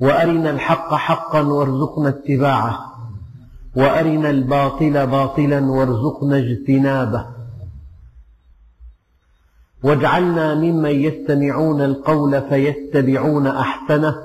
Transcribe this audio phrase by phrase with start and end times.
[0.00, 2.94] وأرنا الحق حقا وارزقنا اتباعه.
[3.76, 7.26] وأرنا الباطل باطلا وارزقنا اجتنابه.
[9.82, 14.16] واجعلنا ممن يستمعون القول فيتبعون أحسنه.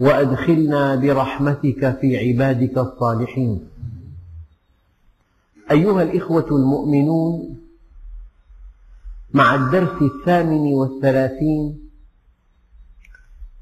[0.00, 3.68] وأدخلنا برحمتك في عبادك الصالحين.
[5.70, 7.58] أيها الإخوة المؤمنون
[9.34, 11.87] مع الدرس الثامن والثلاثين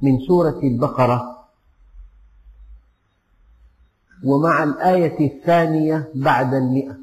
[0.02, 1.36] من سورة البقرة.
[4.24, 6.96] ومع الآية الثانية بعد المئة.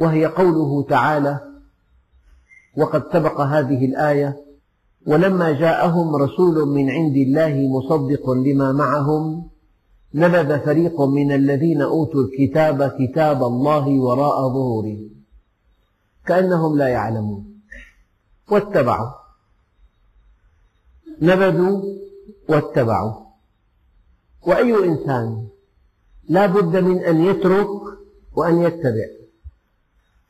[0.00, 1.40] وهي قوله تعالى
[2.76, 4.44] وقد سبق هذه الآية
[5.06, 9.48] ولما جاءهم رسول من عند الله مصدق لما معهم
[10.14, 15.10] نبذ فريق من الذين أوتوا الكتاب كتاب الله وراء ظهورهم.
[16.26, 17.60] كأنهم لا يعلمون.
[18.50, 19.25] واتبعوا.
[21.22, 21.82] نبذوا
[22.48, 23.14] واتبعوا.
[24.42, 25.48] وأي إنسان
[26.28, 27.68] لا بد من أن يترك
[28.36, 29.06] وأن يتبع.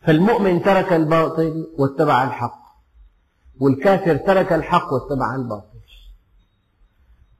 [0.00, 2.66] فالمؤمن ترك الباطل واتبع الحق
[3.60, 5.76] والكافر ترك الحق واتبع الباطل.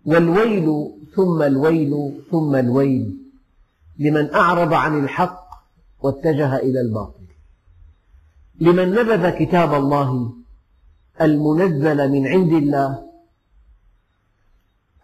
[0.07, 3.17] والويل ثم الويل ثم الويل
[3.99, 5.47] لمن أعرض عن الحق
[6.01, 7.27] واتجه إلى الباطل.
[8.61, 10.33] لمن نبذ كتاب الله
[11.21, 13.06] المنزل من عند الله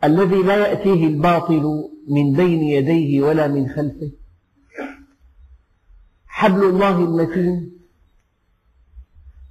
[0.05, 4.11] الذي لا يأتيه الباطل من بين يديه ولا من خلفه.
[6.27, 7.79] حبل الله المتين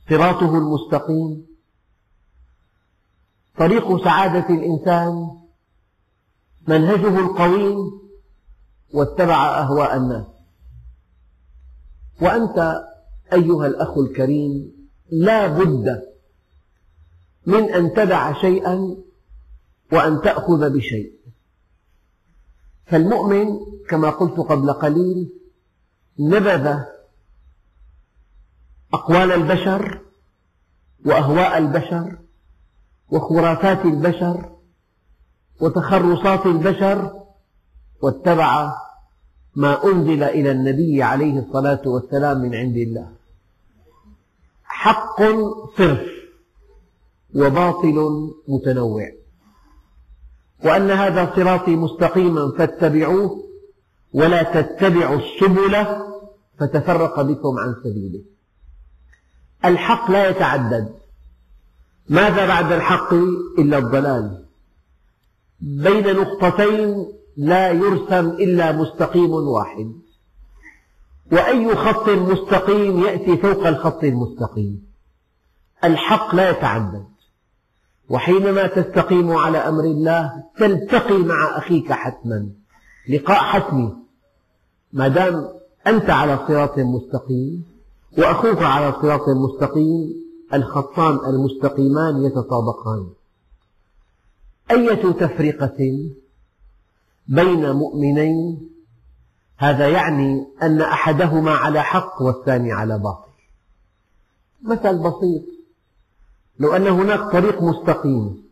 [0.09, 1.45] صراطه المستقيم
[3.57, 5.29] طريق سعادة الإنسان
[6.67, 7.77] منهجه القويم
[8.93, 10.25] واتبع أهواء الناس.
[12.21, 12.81] وأنت
[13.33, 14.71] أيها الأخ الكريم
[15.11, 16.01] لا بد
[17.45, 18.97] من أن تدع شيئا
[19.91, 21.11] وأن تأخذ بشيء.
[22.85, 23.59] فالمؤمن
[23.89, 25.33] كما قلت قبل قليل
[26.19, 26.77] نبذ
[28.93, 30.01] أقوال البشر
[31.05, 32.17] وأهواء البشر
[33.09, 34.55] وخرافات البشر
[35.61, 37.23] وتخرصات البشر
[38.01, 38.73] واتبع
[39.55, 43.11] ما أنزل إلى النبي عليه الصلاة والسلام من عند الله.
[44.63, 45.21] حق
[45.77, 46.07] صرف
[47.35, 49.20] وباطل متنوع.
[50.63, 53.43] وأن هذا صراطي مستقيما فاتبعوه
[54.13, 55.85] ولا تتبعوا السبل
[56.59, 58.23] فتفرق بكم عن سبيله.
[59.65, 60.93] الحق لا يتعدد.
[62.09, 63.13] ماذا بعد الحق
[63.59, 64.45] إلا الضلال؟
[65.59, 69.91] بين نقطتين لا يرسم إلا مستقيم واحد.
[71.31, 74.91] وأي خط مستقيم يأتي فوق الخط المستقيم؟
[75.83, 77.10] الحق لا يتعدد.
[78.11, 82.49] وحينما تستقيم على أمر الله تلتقي مع أخيك حتما.
[83.09, 83.95] لقاء حتمي.
[84.93, 85.47] ما دام
[85.87, 87.65] أنت على صراط مستقيم
[88.17, 90.13] وأخوك على صراط مستقيم
[90.53, 93.07] الخطان المستقيمان يتطابقان.
[94.71, 96.09] أية تفرقة
[97.27, 98.69] بين مؤمنين؟
[99.57, 103.31] هذا يعني أن أحدهما على حق والثاني على باطل.
[104.63, 105.50] مثل بسيط.
[106.61, 108.43] لو أن هناك طريق مستقيم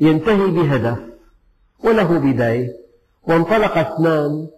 [0.00, 0.98] ينتهي بهدف
[1.84, 2.76] وله بداية
[3.22, 4.48] وانطلق اثنان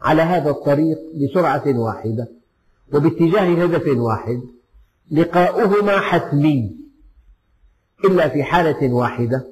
[0.00, 2.28] على هذا الطريق بسرعة واحدة
[2.92, 4.40] وباتجاه هدف واحد
[5.10, 6.76] لقاؤهما حتمي
[8.04, 9.46] إلا في حالة واحدة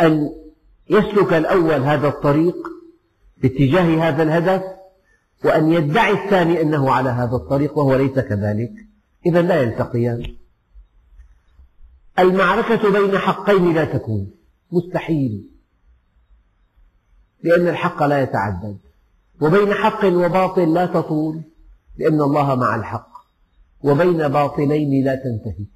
[0.00, 0.30] أن
[0.90, 2.56] يسلك الأول هذا الطريق
[3.42, 4.62] باتجاه هذا الهدف
[5.44, 8.72] وأن يدعي الثاني أنه على هذا الطريق وهو ليس كذلك.
[9.26, 10.36] إذا لا يلتقيان.
[12.18, 14.30] المعركة بين حقين لا تكون.
[14.72, 15.48] مستحيل.
[17.42, 18.78] لأن الحق لا يتعدد.
[19.40, 21.42] وبين حق وباطل لا تطول.
[21.98, 23.10] لأن الله مع الحق.
[23.82, 25.66] وبين باطلين لا تنتهي.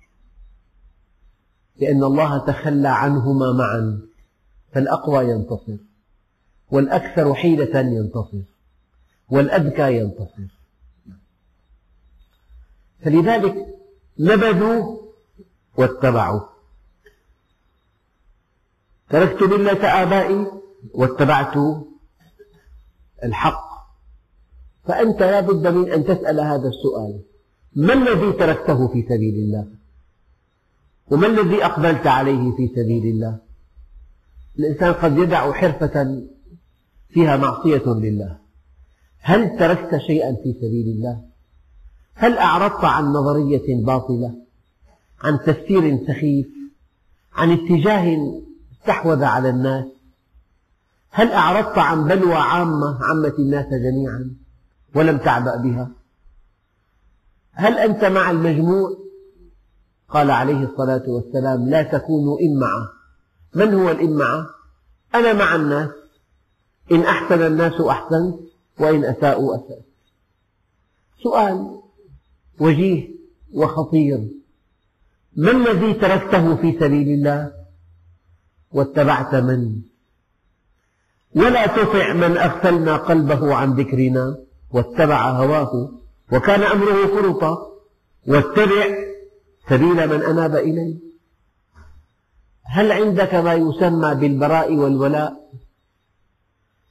[1.77, 4.01] لأن الله تخلى عنهما معا.
[4.73, 5.77] فالأقوى ينتصر.
[6.71, 8.43] والأكثر حيلة ينتصر.
[9.31, 10.61] والأذكى ينتصر.
[13.05, 13.67] فلذلك
[14.19, 15.00] نبذوا
[15.77, 16.41] واتبعوا
[19.11, 20.47] تركت ملة آبائي
[20.95, 21.57] واتبعت
[23.25, 23.71] الحق.
[24.85, 27.21] فأنت لا بد من أن تسأل هذا السؤال.
[27.77, 29.67] ما الذي تركته في سبيل الله؟
[31.11, 33.39] وما الذي أقبلت عليه في سبيل الله؟
[34.59, 36.23] الإنسان قد يدع حرفة
[37.09, 38.39] فيها معصية لله.
[39.21, 41.21] هل تركت شيئا في سبيل الله؟
[42.15, 44.35] هل أعرضت عن نظرية باطلة؟
[45.21, 46.47] عن تفسير سخيف
[47.33, 48.17] عن اتجاه
[48.73, 49.85] استحوذ على الناس.
[51.11, 54.37] هل أعرضت عن بلوى عامة عمت الناس جميعا
[54.95, 55.91] ولم تعبأ بها؟
[57.53, 58.97] هل أنت مع المجموع؟
[60.09, 62.89] قال عليه الصلاة والسلام لا تكونوا إمعة
[63.55, 64.47] من هو الإمعة
[65.15, 65.91] أنا مع الناس.
[66.93, 68.35] إن أحسن الناس أحسنت
[68.81, 69.85] وإن أساءوا أسأت
[71.23, 71.81] سؤال
[72.61, 73.09] وجيه
[73.53, 74.40] وخطير.
[75.37, 77.53] ما الذي تركته في سبيل الله؟
[78.73, 79.81] واتبعت من؟
[81.35, 84.39] ولا تطع من أغفلنا قلبه عن ذكرنا
[84.71, 85.91] واتبع هواه
[86.33, 87.59] وكان أمره فرطا
[88.27, 88.85] واتبع
[89.69, 90.97] سبيل من أناب إليه.
[92.65, 95.51] هل عندك ما يسمى بالبراء والولاء؟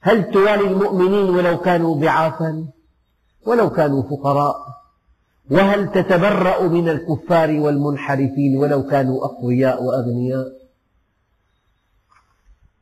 [0.00, 2.66] هل توالي المؤمنين ولو كانوا ضعافا؟
[3.46, 4.79] ولو كانوا فقراء؟
[5.50, 10.52] وهل تتبرأ من الكفار والمنحرفين ولو كانوا أقوياء وأغنياء؟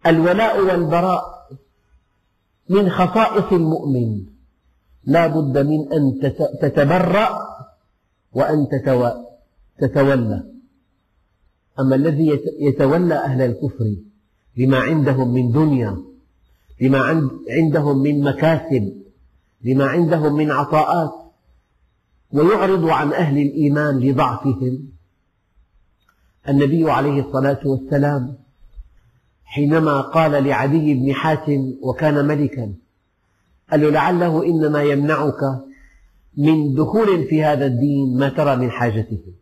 [0.06, 1.48] الولاء والبراء
[2.68, 4.24] من خصائص المؤمن.
[5.04, 7.28] لا بد من أن تتبرأ
[8.32, 8.68] وأن
[9.80, 10.44] تتولى.
[11.80, 13.94] أما الذي يتولى أهل الكفر
[14.56, 15.96] لما عندهم من دنيا
[16.80, 19.02] لما عندهم من مكاسب
[19.64, 21.27] لما عندهم من عطاءات
[22.32, 24.88] ويعرض عن أهل الإيمان لضعفهم.
[26.48, 28.38] النبي عليه الصلاة والسلام
[29.44, 32.74] حينما قال لعدي بن حاتم وكان ملكا
[33.70, 35.40] قال له لعله إنما يمنعك
[36.36, 39.34] من دخول في هذا الدين ما ترى من حاجتهم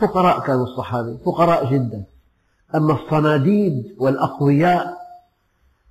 [0.00, 2.04] فقراء كانوا الصحابة فقراء جدا.
[2.74, 4.98] أما الصناديد والأقوياء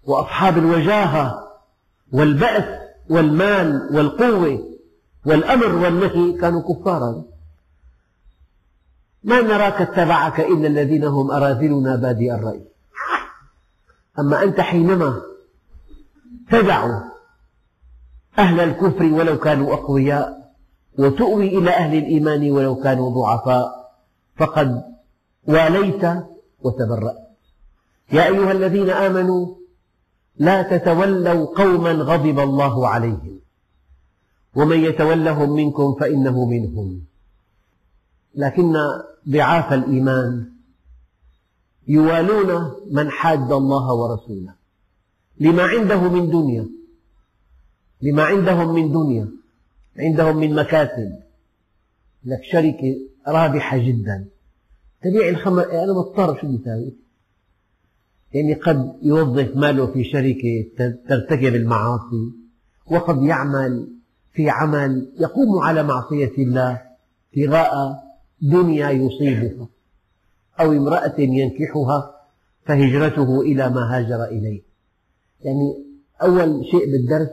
[0.03, 1.47] وأصحاب الوجاهة
[2.11, 2.79] والبأس
[3.09, 4.71] والمال والقوة
[5.25, 7.23] والأمر والنهي كانوا كفارا.
[9.23, 12.61] ما نراك اتبعك إلا الذين هم أراذلنا بادي الرأي.
[14.19, 15.21] أما أنت حينما
[16.49, 17.01] تدع
[18.39, 20.53] أهل الكفر ولو كانوا أقوياء
[20.97, 23.91] وتؤوي إلى أهل الإيمان ولو كانوا ضعفاء
[24.37, 24.83] فقد
[25.47, 26.05] واليت
[26.59, 27.17] وتبرأت
[28.11, 29.55] يا أيها الذين آمنوا
[30.37, 33.40] لا تتولوا قوما غضب الله عليهم.
[34.55, 37.01] ومن يتولهم منكم فإنه منهم.
[38.35, 38.73] لكن
[39.29, 40.51] ضعاف الإيمان
[41.87, 44.53] يوالون من حاد الله ورسوله.
[45.39, 46.69] لما عنده من دنيا
[48.01, 49.31] لما عندهم من دنيا
[49.97, 51.19] عندهم من مكاسب.
[52.25, 52.97] لك شركة
[53.27, 54.25] رابحة جدا.
[55.03, 56.93] تبيع الخمر أنا مضطر شو بيساوي
[58.33, 60.65] يعني قد يوظف ماله في شركة
[61.09, 62.31] ترتكب المعاصي
[62.91, 63.87] وقد يعمل
[64.33, 66.81] في عمل يقوم على معصية الله
[67.33, 68.03] ابتغاء
[68.41, 69.67] دنيا يصيبها
[70.59, 72.21] أو امرأة ينكحها
[72.65, 74.61] فهجرته إلى ما هاجر إليه.
[75.41, 75.85] يعني
[76.21, 77.29] أول شيء بالدرس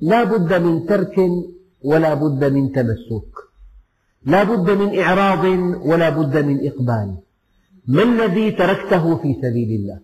[0.00, 1.16] لا بد من ترك
[1.82, 3.32] ولا بد من تمسك.
[4.26, 5.44] لا بد من إعراض
[5.86, 7.16] ولا بد من إقبال.
[7.86, 10.00] ما الذي تركته في سبيل الله؟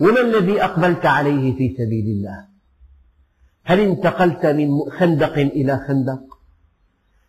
[0.00, 2.55] وما الذي أقبلت عليه في سبيل الله؟
[3.68, 4.68] هل انتقلت من
[4.98, 6.20] خندق إلى خندق؟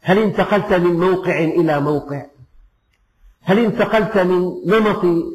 [0.02, 2.26] هل انتقلت من موقع إلى موقع؟
[3.42, 5.26] هل انتقلت من نمط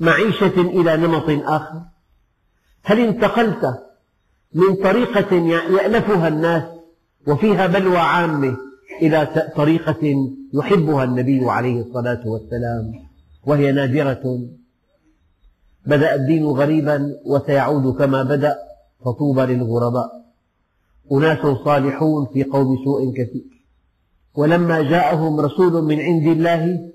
[0.00, 1.82] معيشة إلى نمط آخر؟
[2.82, 3.64] هل انتقلت
[4.54, 5.34] من طريقة
[5.76, 6.62] يألفها الناس
[7.26, 8.56] وفيها بلوى عامة
[9.02, 12.92] إلى طريقة يحبها النبي عليه الصلاة والسلام
[13.44, 14.48] وهي نادرة؟
[15.86, 18.56] بدأ الدين غريبا وسيعود كما بدأ
[19.04, 20.19] فطوبى للغرباء.
[21.12, 23.64] أناس صالحون في قوم سوء كثير.
[24.36, 26.90] ظلما جاءهم رسول من عند الله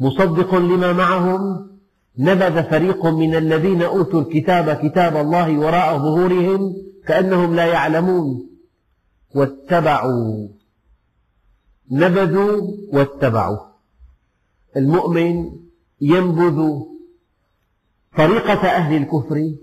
[0.00, 1.68] مصدق لما معهم
[2.18, 6.76] نبذ فريق من الذين أوتوا الكتاب كتاب الله وراء ظهورهم
[7.06, 8.50] كأنهم لا يعلمون
[9.34, 10.48] واتبعوا.
[11.90, 13.58] نبذوا واتبعوا.
[14.76, 15.50] المؤمن
[16.00, 16.80] ينبذ
[18.16, 19.54] طريقة أهل الكفر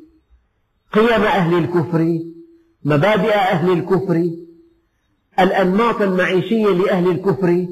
[0.92, 2.20] قيم أهل الكفر
[2.86, 4.30] مبادئ أهل الكفر
[5.40, 7.68] الأنماط المعيشية لأهل الكفر.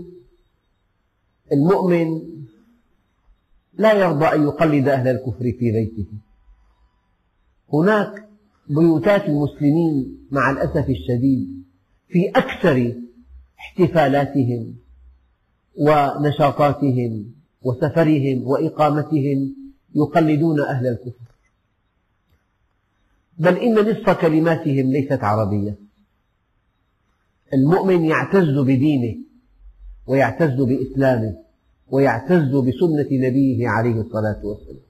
[1.51, 2.21] المؤمن
[3.73, 6.07] لا يرضى أن يقلد أهل الكفر في بيته.
[7.73, 8.29] هناك
[8.69, 11.63] بيوتات المسلمين مع الأسف الشديد
[12.07, 12.95] في أكثر
[13.59, 14.75] احتفالاتهم
[15.77, 19.55] ونشاطاتهم وسفرهم وإقامتهم
[19.95, 21.32] يقلدون أهل الكفر.
[23.37, 25.75] بل إن نصف كلماتهم ليست عربية.
[27.53, 29.15] المؤمن يعتز بدينه
[30.07, 31.35] ويعتز بإسلامه
[31.87, 34.83] ويعتز بسنة نبيه عليه الصلاة والسلام.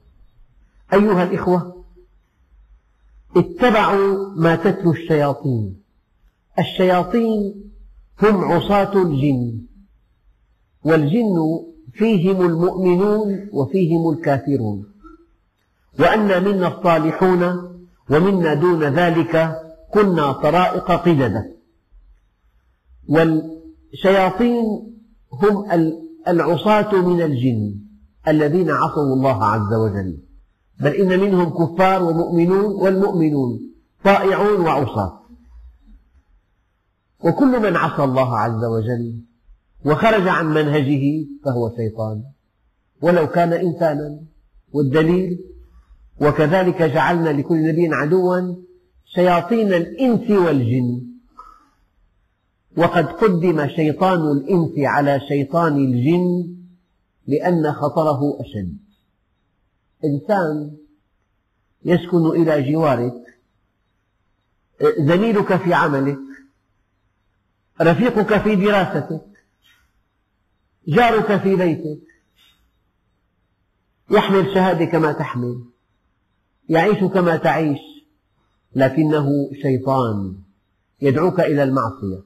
[0.92, 1.84] أيها الإخوة
[3.36, 5.80] اتبعوا ما تتلو الشياطين.
[6.58, 7.54] الشياطين
[8.22, 9.60] هم عصاة الجن
[10.84, 14.86] والجن فيهم المؤمنون وفيهم الكافرون.
[16.00, 17.73] وأنا منا الصالحون
[18.10, 19.56] ومنا دون ذلك
[19.94, 21.54] كنا طرائق قددا
[23.08, 24.64] والشياطين
[25.32, 25.70] هم
[26.28, 27.80] العصاة من الجن
[28.28, 30.18] الذين عصوا الله عز وجل.
[30.80, 33.60] بل إن منهم كفار ومؤمنون والمؤمنون
[34.04, 35.20] طائعون وعصاة.
[37.24, 39.24] وكل من عصى الله عز وجل
[39.84, 42.22] وخرج عن منهجه فهو شيطان.
[43.02, 44.20] ولو كان إنسانا
[44.72, 45.38] والدليل
[46.20, 48.54] وكذلك جعلنا لكل نبي عدوا
[49.04, 51.02] شياطين الإنس والجن.
[52.76, 56.56] وقد قدم شيطان الإنس على شيطان الجن
[57.26, 58.78] لأن خطره أشد.
[60.04, 60.76] إنسان
[61.84, 63.14] يسكن إلى جوارك
[64.98, 66.18] زميلك في عملك
[67.80, 69.20] رفيقك في دراستك
[70.88, 72.00] جارك في بيتك
[74.10, 75.64] يحمل شهادة كما تحمل.
[76.68, 77.78] يعيش كما تعيش
[78.74, 80.36] لكنه شيطان.
[81.02, 82.22] يدعوك إلى المعصية.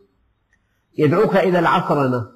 [0.98, 2.28] يدعوك إلى العصرنة.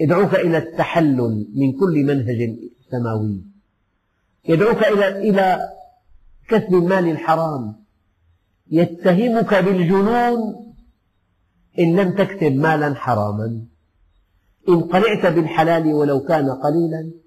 [0.00, 2.56] يدعوك إلى التحلل من كل منهج
[2.90, 3.42] سماوي.
[4.48, 5.60] يدعوك إلى إلى
[6.48, 7.74] كسب المال الحرام.
[8.70, 10.66] يتهمك بالجنون
[11.78, 13.64] إن لم تكسب مالا حراما.
[14.68, 17.25] إن قنعت بالحلال ولو كان قليلا.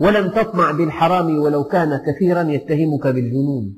[0.00, 3.74] ولم تطمع بالحرام ولو كان كثيرا يتهمك بالجنون.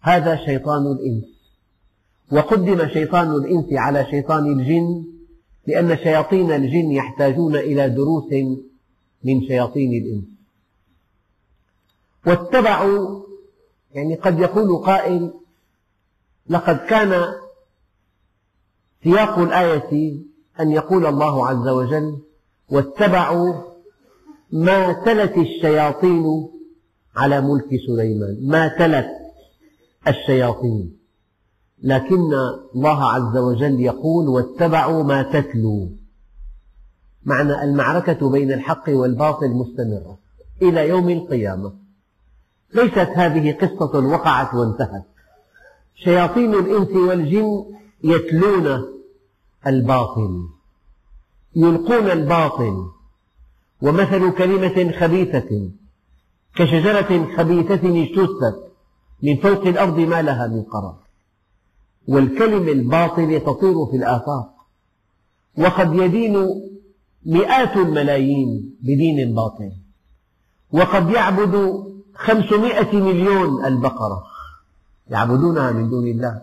[0.00, 1.24] هذا شيطان الإنس.
[2.32, 5.04] وقدم شيطان الإنس على شيطان الجن
[5.66, 8.32] لأن شياطين الجن يحتاجون إلى دروس
[9.24, 10.24] من شياطين الإنس.
[12.26, 13.22] واتبعوا
[13.94, 15.32] يعني قد يقول قائل
[16.48, 17.24] لقد كان
[19.04, 20.16] سياق الآية
[20.60, 22.18] أن يقول الله عز وجل
[22.70, 23.54] واتبعوا
[24.52, 26.48] ما تلت الشياطين
[27.16, 28.46] على ملك سليمان.
[28.46, 29.08] ما تلت
[30.08, 30.98] الشياطين.
[31.82, 32.32] لكن
[32.74, 35.90] الله عز وجل يقول واتبعوا ما تتلو.
[37.24, 40.18] معنى المعركة بين الحق والباطل مستمرة
[40.62, 41.72] إلى يوم القيامة.
[42.74, 45.04] ليست هذه قصة وقعت وانتهت.
[45.94, 47.64] شياطين الإنس والجن
[48.04, 48.84] يتلون
[49.66, 50.48] الباطل
[51.56, 52.97] يلقون الباطل.
[53.82, 55.70] ومثل كلمة خبيثة
[56.54, 58.72] كشجرة خبيثة اجتثت
[59.22, 60.96] من فوق الأرض ما لها من قرار.
[62.08, 64.54] والكلم الباطل تطير في الآفاق.
[65.58, 66.62] وقد يدين
[67.26, 69.72] مئات الملايين بدين باطل.
[70.72, 74.24] وقد يعبد خمسمائة مليون البقرة.
[75.10, 76.42] يعبدونها من دون الله.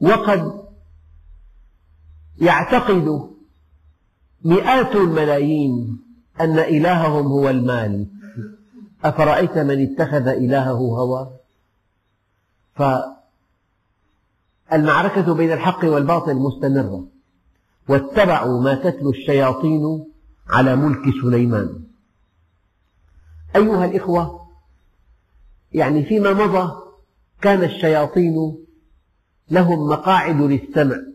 [0.00, 0.60] وقد
[2.40, 3.29] يعتقد
[4.44, 6.00] مئات الملايين
[6.40, 8.06] أن إلههم هو المال.
[9.04, 11.40] أفرأيت من اتخذ إلهه هواه
[14.70, 17.06] فالمعركة بين الحق والباطل مستمرة
[17.88, 20.06] واتبعوا ما تتلو الشياطين
[20.48, 21.82] على ملك سليمان.
[23.56, 24.40] أيها الإخوة
[25.72, 26.72] يعني فيما مضى
[27.40, 28.64] كان الشياطين
[29.50, 31.09] لهم مقاعد للسمع.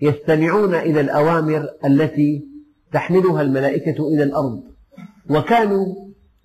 [0.00, 2.44] يستمعون إلى الأوامر التي
[2.92, 4.62] تحملها الملائكة إلى الأرض
[5.30, 5.86] وكانوا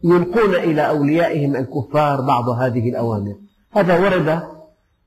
[0.03, 3.35] يلقون إلى أوليائهم الكفار بعض هذه الأوامر.
[3.71, 4.43] هذا ورد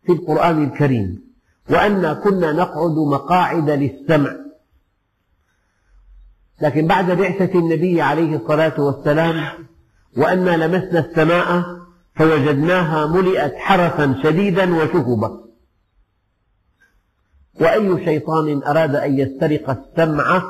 [0.07, 1.29] في القرآن الكريم.
[1.71, 4.37] وأنا كنا نقعد مقاعد للسمع.
[6.63, 9.45] لكن بعد بعثة النبي عليه الصلاة والسلام
[10.17, 11.65] وأنا لمسنا السماء
[12.15, 15.48] فوجدناها ملئت حرسا شديدا وشهبا.
[17.61, 20.43] وأي شيطان أراد أن يسترق السمع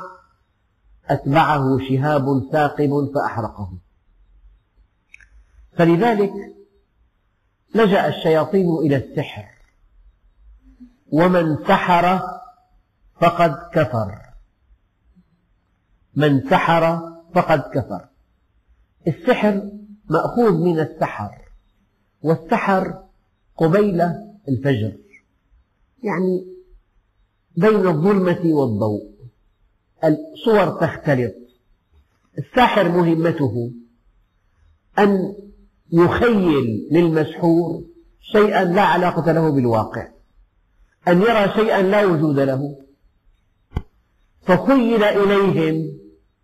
[1.09, 3.79] أتبعه شهاب ثاقب فأحرقه.
[5.77, 6.33] فلذلك
[7.75, 9.45] لجأ الشياطين إلى السحر.
[11.13, 12.21] ومن سحر
[13.21, 14.19] فقد كفر.
[16.15, 18.09] من سحر فقد كفر.
[19.07, 19.71] السحر
[20.11, 21.43] مأخوذ من السحر
[22.23, 23.05] والسحر
[23.57, 24.01] قبيل
[24.49, 24.93] الفجر.
[26.03, 26.58] يعني
[27.59, 29.03] بين الظلمة والضوء.
[30.05, 31.35] الصور تختلط.
[32.39, 33.73] الساحر مهمته
[34.99, 35.35] أن
[35.93, 37.85] يخيل للمسحور
[38.33, 40.09] شيئا لا علاقة له بالواقع.
[41.09, 42.77] أن يرى شيئا لا وجود له.
[44.43, 45.99] فخيل إليهم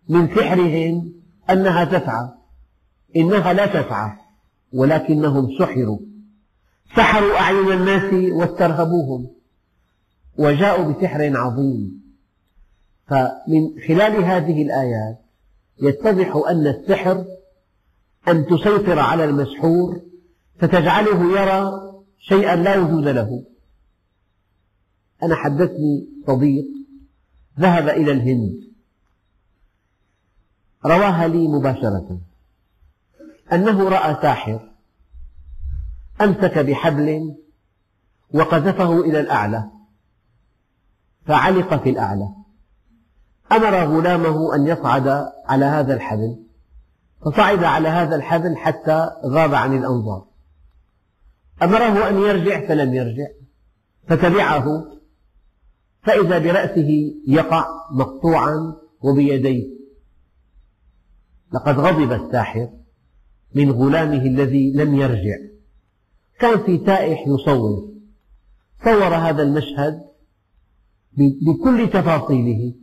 [0.09, 1.13] من سحرهم
[1.49, 2.29] أنها تسعى.
[3.15, 4.17] إنها لا تسعى
[4.73, 5.99] ولكنهم سحروا.
[6.95, 9.35] سحروا أعين الناس واسترهبوهم.
[10.37, 12.05] وجاءوا بسحر عظيم.
[13.07, 15.21] فمن خلال هذه الآيات
[15.81, 17.25] يتضح أن السحر
[18.27, 20.01] أن تسيطر على المسحور
[20.59, 21.71] فتجعله يرى
[22.19, 23.43] شيئا لا وجود له.
[25.23, 26.65] أنا حدثني صديق
[27.59, 28.59] ذهب إلى الهند.
[30.85, 32.19] رواها لي مباشرة.
[33.53, 34.69] أنه رأى ساحر
[36.21, 37.35] أمسك بحبل
[38.33, 39.74] وقذفه إلى الأعلى.
[41.25, 42.29] فعلق في الأعلى.
[43.51, 45.07] أمر غلامه أن يصعد
[45.45, 46.45] على هذا الحبل
[47.25, 50.25] فصعد على هذا الحبل حتى غاب عن الأنظار.
[51.63, 53.27] أمره أن يرجع فلم يرجع
[54.07, 54.85] فتبعه
[56.03, 59.75] فإذا برأسه يقع مقطوعا وبيديه.
[61.53, 62.69] لقد غضب الساحر
[63.55, 65.37] من غلامه الذي لم يرجع.
[66.39, 67.89] كان في تائح يصور
[68.83, 70.05] صور هذا المشهد
[71.17, 72.73] بكل تفاصيله.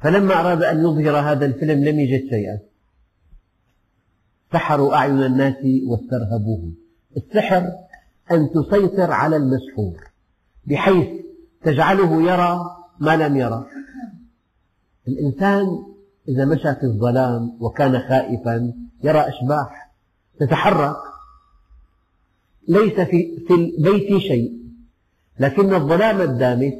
[0.00, 2.58] فلما أراد أن يظهر هذا الفيلم لم يجد شيئا.
[4.52, 5.56] سحروا أعين الناس
[5.86, 6.74] واسترهبوهم
[7.16, 7.72] السحر
[8.30, 10.04] أن تسيطر على المسحور
[10.66, 11.08] بحيث
[11.64, 13.66] تجعله يرى ما لم يرى.
[15.08, 15.66] الإنسان
[16.28, 18.72] إذا مشى في الظلام وكان خائفا
[19.04, 19.92] يرى أشباح
[20.40, 20.96] تتحرك.
[22.68, 24.52] ليس في, في البيت شيء
[25.40, 26.72] لكن الظلام الدامس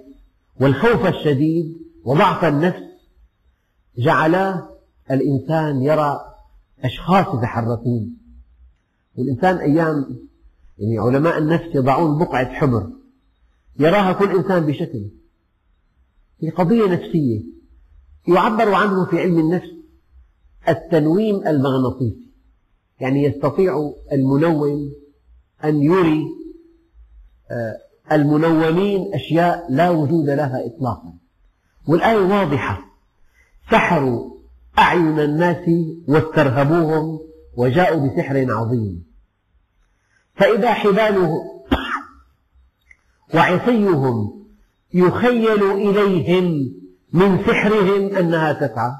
[0.60, 2.82] والخوف الشديد وضعف النفس
[3.98, 4.68] جعلا
[5.10, 6.20] الإنسان يرى
[6.84, 8.16] أشخاص يتحركون.
[9.16, 10.26] والإنسان أيام
[10.78, 12.90] يعني علماء النفس يضعون بقعة حبر
[13.78, 15.10] يراها كل إنسان بشكل
[16.40, 17.42] هي قضية نفسية
[18.28, 19.70] يعبر عنه في علم النفس
[20.68, 22.26] التنويم المغناطيسي
[23.00, 24.92] يعني يستطيع المنوم
[25.64, 26.24] أن يري
[27.50, 27.76] آه،
[28.12, 31.12] المنومين أشياء لا وجود لها إطلاقا.
[31.86, 32.84] والآية واضحة.
[33.70, 34.30] سحروا
[34.78, 35.68] أعين الناس
[36.08, 37.20] واسترهبوهم
[37.56, 39.06] وجاءوا بسحر عظيم.
[40.34, 41.38] فإذا حبالهم
[43.34, 44.46] وعصيهم
[44.94, 46.72] يخيل إليهم
[47.12, 48.92] من سحرهم أنها تسعى.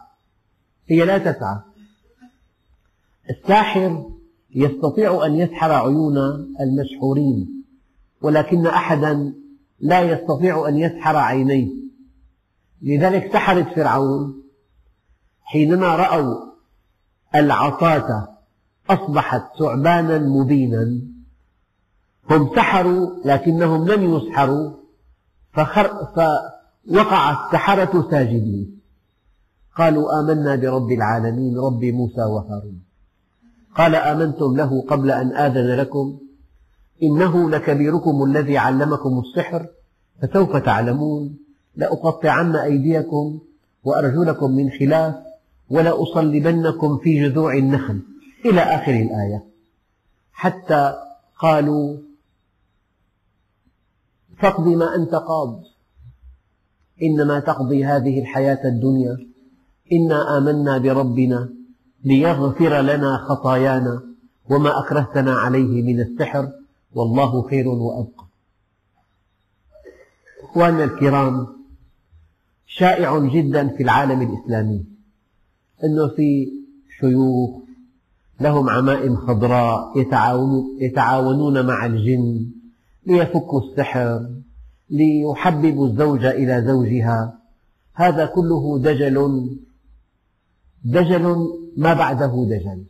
[0.89, 1.59] هي لا تسعى.
[3.31, 4.11] الساحر
[4.55, 6.19] يستطيع أن يسحر عيون
[6.61, 7.56] المسحورين
[8.27, 9.35] ولكن أحدا
[9.81, 11.69] لا يستطيع أن يسحر عينيه.
[12.83, 14.43] لذلك سحرة فرعون
[15.43, 16.35] حينما رأوا
[17.35, 18.29] العصاة
[18.91, 21.01] أصبحت ثعبانا مبينا.
[22.31, 24.73] هم سحروا لكنهم لم يسحروا
[25.53, 28.81] فوقع السحرة ساجدين.
[29.77, 32.83] قالوا آمنا برب العالمين رب موسى وهارون.
[33.75, 36.26] قال آمنتم له قبل أن آذن لكم؟
[37.03, 39.67] إنه لكبيركم الذي علمكم السحر
[40.23, 41.39] فسوف تعلمون.
[41.77, 43.39] لأقطعن أيديكم
[43.85, 45.15] وأرجلكم من خلاف
[45.71, 48.01] ولأصلبنكم في جذوع النخل.
[48.45, 49.45] إلى آخر الآية.
[50.33, 50.95] حتى
[51.39, 51.97] قالوا
[54.39, 55.63] فاقض ما أنت قاض.
[57.03, 59.17] إنما تقضي هذه الحياة الدنيا.
[59.93, 61.49] إنا آمنا بربنا
[62.05, 64.03] ليغفر لنا خطايانا
[64.51, 66.53] وما أكرهتنا عليه من السحر.
[66.97, 68.27] والله خير وأبقى.
[70.43, 71.47] أخواننا الكرام
[72.67, 74.85] شائع جدا في العالم الإسلامي
[75.85, 76.49] أنه في
[77.01, 77.51] شيوخ
[78.41, 79.99] لهم عمائم خضراء
[80.81, 82.51] يتعاونون مع الجن
[83.07, 84.31] ليفكوا السحر
[84.91, 87.39] ليحببوا الزوجة إلى زوجها.
[87.95, 89.49] هذا كله دجل
[90.85, 91.37] دجل
[91.77, 92.85] ما بعده دجل.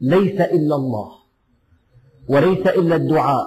[0.00, 1.21] ليس إلا الله.
[2.28, 3.46] وليس إلا الدعاء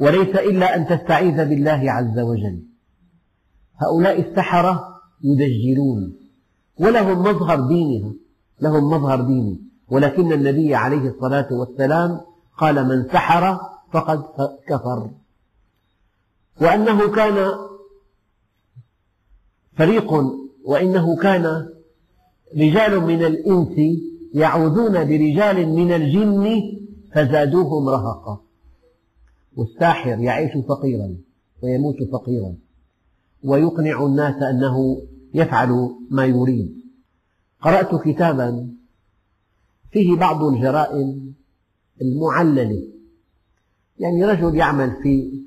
[0.00, 2.62] وليس إلا أن تستعيذ بالله عز وجل.
[3.76, 6.16] هؤلاء السحرة يدجلون
[6.80, 8.12] ولهم مظهر دينها
[8.60, 9.60] لهم مظهر ديني.
[9.88, 12.20] ولكن النبي عليه الصلاة والسلام
[12.58, 13.60] قال من سحر
[13.92, 14.22] فقد
[14.68, 15.10] كفر.
[16.60, 17.54] وأنه كان
[19.76, 20.12] فريق
[20.64, 21.68] وإنه كان
[22.56, 23.98] رجال من الإنس
[24.34, 26.62] يعوذون برجال من الجن
[27.14, 28.40] فزادوهم رهقا.
[29.56, 31.16] والساحر يعيش فقيرا
[31.62, 32.54] ويموت فقيرا.
[33.44, 35.02] ويقنع الناس أنه
[35.34, 36.80] يفعل ما يريد.
[37.60, 38.74] قرأت كتابا
[39.90, 41.34] فيه بعض الجرائم
[42.02, 42.88] المعللة.
[43.98, 45.42] يعني رجل يعمل في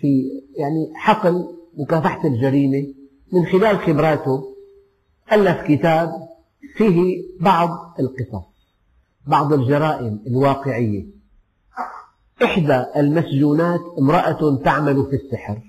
[0.00, 2.94] في يعني حقل مكافحة الجريمة.
[3.32, 4.54] من خلال خبراته
[5.32, 6.28] ألف كتاب
[6.76, 8.47] فيه بعض القصص.
[9.28, 11.06] بعض الجرائم الواقعية.
[12.44, 15.62] إحدى المسجونات امرأة تعمل في السحر.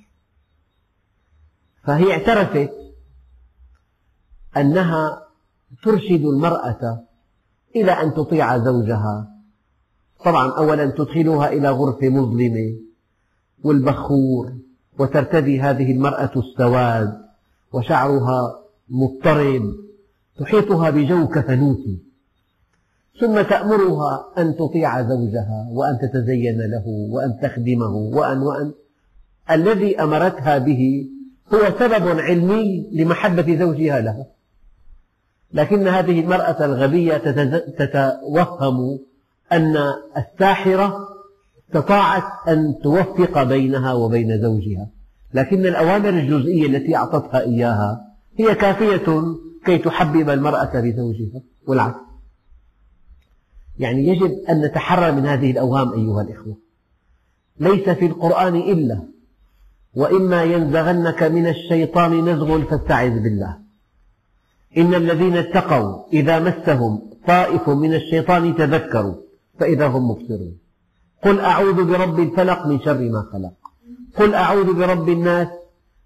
[1.84, 2.72] فهي اعترفت
[4.58, 5.28] أنها
[5.84, 7.04] ترشد المرأة
[7.76, 9.28] إلى أن تطيع زوجها.
[10.26, 12.76] طبعا أولا تدخلها إلى غرفة مظلمة
[13.64, 14.54] والبخور
[15.00, 17.22] وترتدي هذه المرأة السواد
[17.74, 19.76] وشعرها مضطرب
[20.40, 22.09] تحيطها بجو كفنوتي
[23.20, 28.72] ثم تأمرها أن تطيع زوجها وأن تتزين له وأن تخدمه وأن وأن.
[29.52, 31.06] الذي أمرتها به
[31.54, 34.26] هو سبب علمي لمحبة زوجها لها.
[35.54, 37.18] لكن هذه المرأة الغبية
[37.78, 39.00] تتوهم
[39.52, 39.78] أن
[40.18, 40.98] الساحرة
[41.68, 44.88] استطاعت أن توفق بينها وبين زوجها.
[45.34, 48.02] لكن الأوامر الجزئية التي أعطتها إياها
[48.40, 49.24] هي كافية
[49.66, 52.09] كي تحبب المرأة بزوجها والعكس.
[53.80, 56.58] يعني يجب أن نتحرى من هذه الأوهام أيها الإخوة.
[57.60, 59.02] ليس في القرآن إلا
[59.96, 63.58] وإما ينزغنك من الشيطان نزغ فاستعذ بالله.
[64.78, 69.16] إن الذين اتقوا إذا مسهم طائف من الشيطان تذكروا
[69.60, 70.58] فإذا هم مبصرون.
[71.24, 73.54] قل أعوذ برب الفلق من شر ما خلق.
[74.18, 75.48] قل أعوذ برب الناس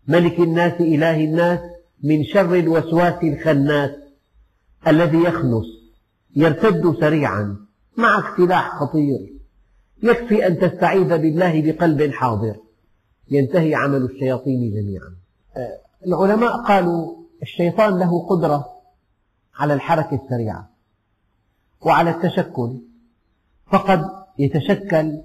[0.07, 1.59] ملك الناس إله الناس
[2.03, 3.91] من شر الوسواس الخناس
[4.87, 5.82] الذي يخنس
[6.35, 7.57] يرتد سريعا
[7.97, 9.33] معك سلاح خطير.
[10.03, 12.55] يكفي أن تستعيذ بالله بقلب حاضر.
[13.31, 15.15] ينتهي عمل الشياطين جميعا.
[15.57, 18.65] آه، العلماء قالوا الشيطان له قدرة
[19.55, 20.69] على الحركة السريعة
[21.81, 22.81] وعلى التشكل
[23.71, 24.05] فقد
[24.39, 25.21] يتشكل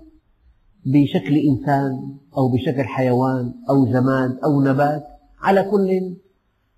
[0.87, 5.05] بشكل إنسان أو بشكل حيوان أو جماد أو نبات.
[5.41, 6.17] على كل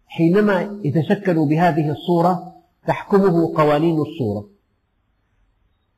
[0.06, 2.49] حينما يتشكل بهذه الصورة
[2.86, 4.48] تحكمه قوانين الصورة.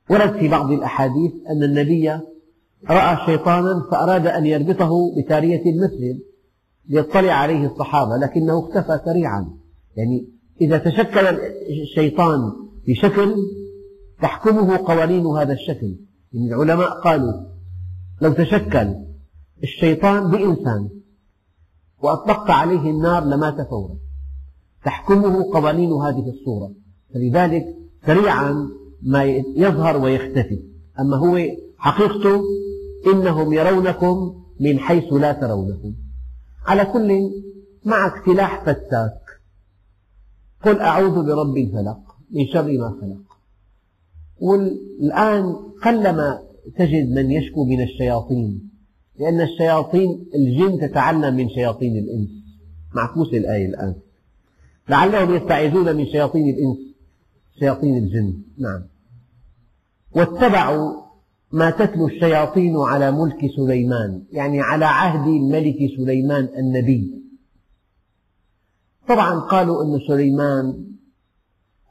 [0.09, 2.09] ورد في بعض الأحاديث أن النبي
[2.89, 6.19] رأى شيطانا فأراد أن يربطه بتارية المسجد
[6.89, 9.57] ليطلع عليه الصحابة لكنه اختفى سريعا.
[9.95, 10.29] يعني
[10.61, 11.39] إذا تشكل
[11.81, 12.39] الشيطان
[12.87, 13.35] بشكل
[14.21, 15.95] تحكمه قوانين هذا الشكل.
[16.33, 17.33] يعني العلماء قالوا
[18.21, 18.95] لو تشكل
[19.63, 20.89] الشيطان بإنسان
[22.03, 23.97] وأطلقت عليه النار لمات فورا.
[24.85, 26.71] تحكمه قوانين هذه الصورة.
[27.13, 27.65] فلذلك
[28.05, 28.69] سريعا
[29.01, 29.23] ما
[29.55, 30.59] يظهر ويختفي.
[30.99, 31.39] أما هو
[31.77, 32.41] حقيقته
[33.13, 35.95] إنهم يرونكم من حيث لا ترونهم
[36.65, 37.31] على كل
[37.85, 39.19] معك سلاح فتاك.
[40.65, 41.99] قل أعوذ برب الفلق
[42.31, 43.23] من شر ما خلق.
[44.39, 46.39] والآن قلما
[46.77, 48.69] تجد من يشكو من الشياطين
[49.19, 52.29] لأن الشياطين الجن تتعلم من شياطين الإنس.
[52.95, 53.95] معكوسة الآية الآن.
[54.89, 56.77] لعلهم يستعيذون من شياطين الإنس
[57.59, 58.41] شياطين الجن.
[58.57, 58.83] نعم.
[60.15, 61.03] واتبعوا
[61.51, 67.23] ما تتلو الشياطين على ملك سليمان يعني على عهد الملك سليمان النبي.
[69.07, 70.85] طبعا قالوا أن سليمان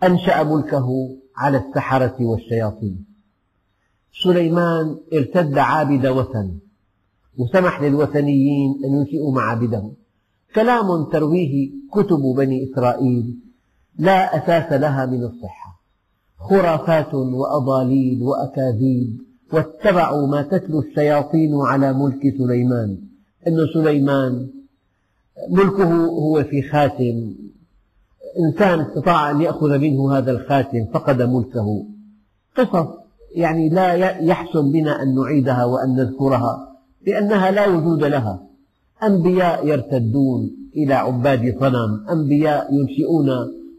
[0.02, 0.88] أنشأ ملكه
[1.37, 3.05] على السحرة والشياطين.
[4.22, 6.59] سليمان ارتد عابد وثن
[7.38, 9.94] وسمح للوثنيين أن ينشئوا معابدهم
[10.54, 13.38] كلام ترويه كتب بني إسرائيل.
[13.98, 15.80] لا أساس لها من الصحة.
[16.38, 19.20] خرافات وأضاليل وأكاذيب.
[19.52, 22.98] واتبعوا ما تتلو الشياطين على ملك سليمان.
[23.46, 24.48] أن سليمان
[25.50, 27.34] ملكه هو في خاتم.
[28.38, 31.86] إنسان استطاع أن يأخذ منه هذا الخاتم فقد ملكه.
[32.56, 32.86] قصص
[33.34, 36.68] يعني لا يحسن بنا أن نعيدها وأن نذكرها
[37.06, 38.51] لأنها لا وجود لها.
[39.06, 43.28] أنبياء يرتدون إلى عباد صنم أنبياء ينشئون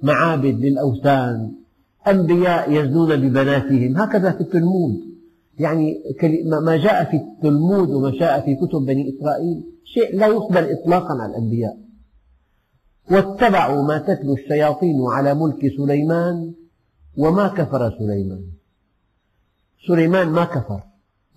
[0.03, 1.51] معابد للأوثان
[2.07, 4.99] أنبياء يزنون ببناتهم هكذا في التلمود.
[5.59, 5.95] يعني
[6.61, 11.31] ما جاء في التلمود وما جاء في كتب بني إسرائيل شيء لا يقبل إطلاقا على
[11.31, 11.77] الأنبياء.
[13.11, 16.53] واتبعوا ما تتلو الشياطين على ملك سليمان
[17.17, 18.43] وما كفر سليمان.
[19.87, 20.83] سليمان ما كفر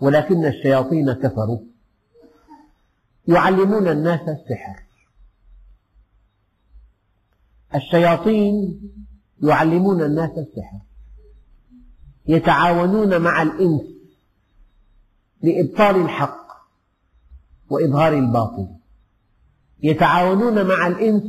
[0.01, 1.59] ولكن الشياطين كفروا.
[3.29, 4.83] يعلمون الناس السحر.
[7.75, 8.81] الشياطين
[9.43, 10.81] يعلمون الناس السحر.
[12.27, 13.83] يتعاونون مع الإنس
[15.43, 16.47] لإبطال الحق
[17.71, 18.69] وإظهار الباطل.
[19.83, 21.23] يتعاونون مع الإنس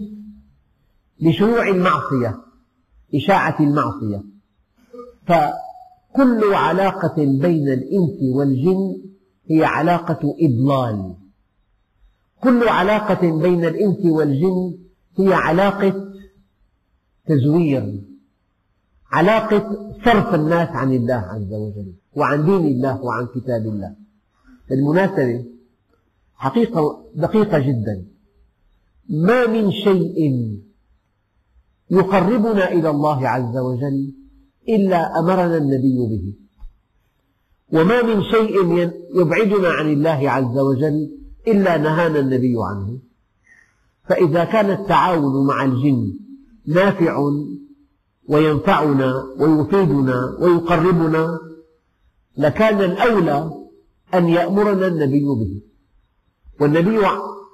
[1.20, 2.40] لشيوع المعصية
[3.16, 4.24] إشاعة المعصية.
[5.28, 8.96] فكل علاقة بين الإنس والجن
[9.50, 11.27] هي علاقة إضلال.
[12.48, 14.78] كل علاقة بين الإنس والجن
[15.18, 16.14] هي علاقة
[17.28, 18.02] تزوير
[19.12, 23.96] علاقة صرف الناس عن الله عز وجل وعن دين الله وعن كتاب الله.
[24.70, 25.46] بالمناسبة
[26.36, 28.06] حقيقة دقيقة جدا.
[29.10, 30.18] ما من شيء
[31.92, 34.14] يقربنا إلى الله عز وجل
[34.70, 36.34] إلا أمرنا النبي به.
[37.80, 38.56] وما من شيء
[39.16, 43.00] يبعدنا عن الله عز وجل إلا نهانا النبي عنه.
[44.10, 46.14] فإذا كان التعاون مع الجن
[46.68, 47.20] نافع
[48.28, 51.40] وينفعنا ويفيدنا ويقربنا
[52.38, 53.52] لكان الأولى
[54.14, 55.62] أن يأمرنا النبي به.
[56.62, 57.00] والنبي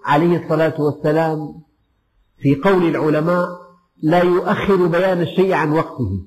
[0.05, 1.61] عليه الصلاة والسلام
[2.37, 3.47] في قول العلماء
[4.01, 6.25] لا يؤخر بيان الشيء عن وقته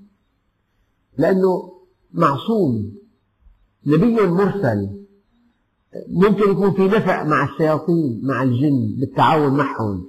[1.19, 1.73] لأنه
[2.13, 2.93] معصوم
[3.87, 5.06] نبي مرسل.
[6.09, 10.05] ممكن يكون في نفع مع الشياطين مع الجن بالتعاون معهم.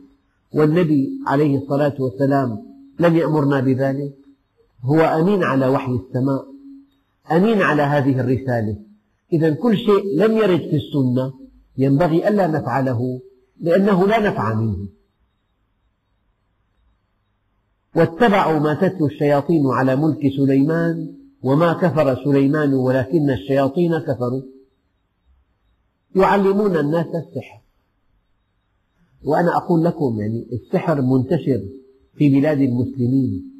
[0.53, 2.63] والنبي عليه الصلاة والسلام
[2.99, 4.13] لم يأمرنا بذلك.
[4.81, 6.45] هو أمين على وحي السماء
[7.31, 8.75] أمين على هذه الرسالة.
[9.33, 11.33] إذا كل شيء لم يرد في السنة
[11.77, 13.21] ينبغي ألا نفعله
[13.61, 14.87] لأنه لا نفع منه.
[17.95, 24.56] واتبعوا ما تتلو الشياطين على ملك سليمان وما كفر سليمان ولكن الشياطين كفروا.
[26.17, 27.61] يعلمون الناس السحر.
[29.23, 31.63] وأنا أقول لكم يعني السحر منتشر
[32.15, 33.51] في بلاد المسلمين.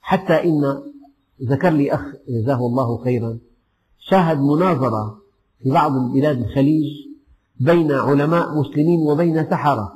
[0.00, 0.82] حتى إن
[1.42, 3.38] ذكر لي أخ جزاه الله خيرا
[3.98, 5.18] شاهد مناظرة
[5.62, 7.06] في بعض بلاد الخليج
[7.60, 9.92] بين علماء مسلمين وبين سحرة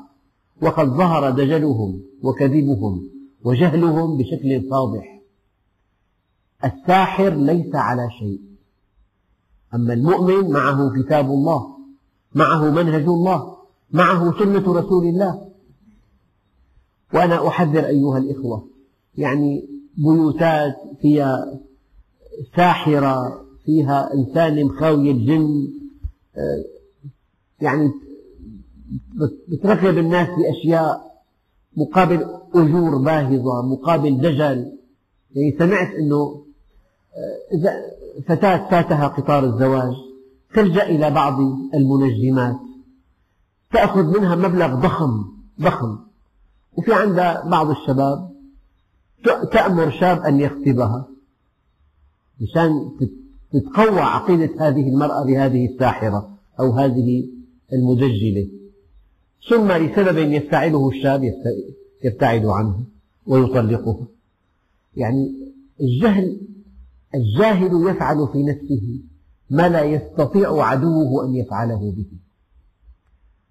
[0.63, 3.11] وقد ظهر دجلهم وكذبهم
[3.45, 5.21] وجهلهم بشكل فاضح.
[6.65, 8.41] الساحر ليس على شيء.
[9.75, 11.80] أما المؤمن معه كتاب الله.
[12.35, 13.57] معه منهج الله
[13.91, 15.51] معه سنة رسول الله.
[17.15, 18.69] وأنا أحذر أيها الإخوة
[19.19, 21.61] يعني بيوتات فيها
[22.57, 25.69] ساحرة فيها إنسان مخاوي الجن
[26.37, 26.65] آه،
[27.61, 27.91] يعني
[29.49, 31.11] بتركب الناس بأشياء
[31.77, 34.73] مقابل أجور باهظة مقابل دجل.
[35.35, 36.45] يعني سمعت أنه
[37.17, 37.73] آه، إذا
[38.29, 39.95] فتاة فاتها قطار الزواج
[40.55, 41.39] تلجأ إلى بعض
[41.75, 42.57] المنجمات
[43.73, 45.25] تأخذ منها مبلغ ضخم
[45.61, 45.99] ضخم.
[46.77, 48.31] وفي عندها بعض الشباب
[49.53, 51.09] تأمر شاب أن يخطبها
[52.41, 52.91] مشان
[53.53, 57.29] تتقوى عقيدة هذه المرأة بهذه الساحرة أو هذه
[57.73, 58.49] المدجلة
[59.49, 61.35] ثم لسبب يفتعله الشاب
[62.05, 62.85] يبتعد عنه
[63.27, 64.07] ويطلقها
[64.97, 65.33] يعني
[65.81, 66.41] الجهل
[67.15, 69.01] الجاهل يفعل في نفسه
[69.51, 72.07] ما لا يستطيع عدوه أن يفعله به.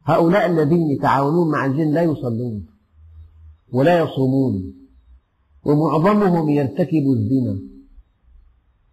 [0.03, 2.65] هؤلاء الذين يتعاونون مع الجن لا يصلون
[3.71, 4.73] ولا يصومون
[5.65, 7.59] ومعظمهم يرتكب الزنا.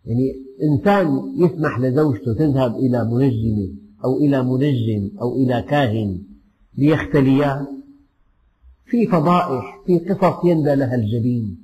[0.05, 3.69] يعني إنسان يسمح لزوجته تذهب إلى منجمة
[4.05, 6.23] أو إلى منجم أو إلى كاهن
[6.79, 7.66] ليختليا.
[8.85, 11.59] في فضائح في قصص يندى لها الجبين.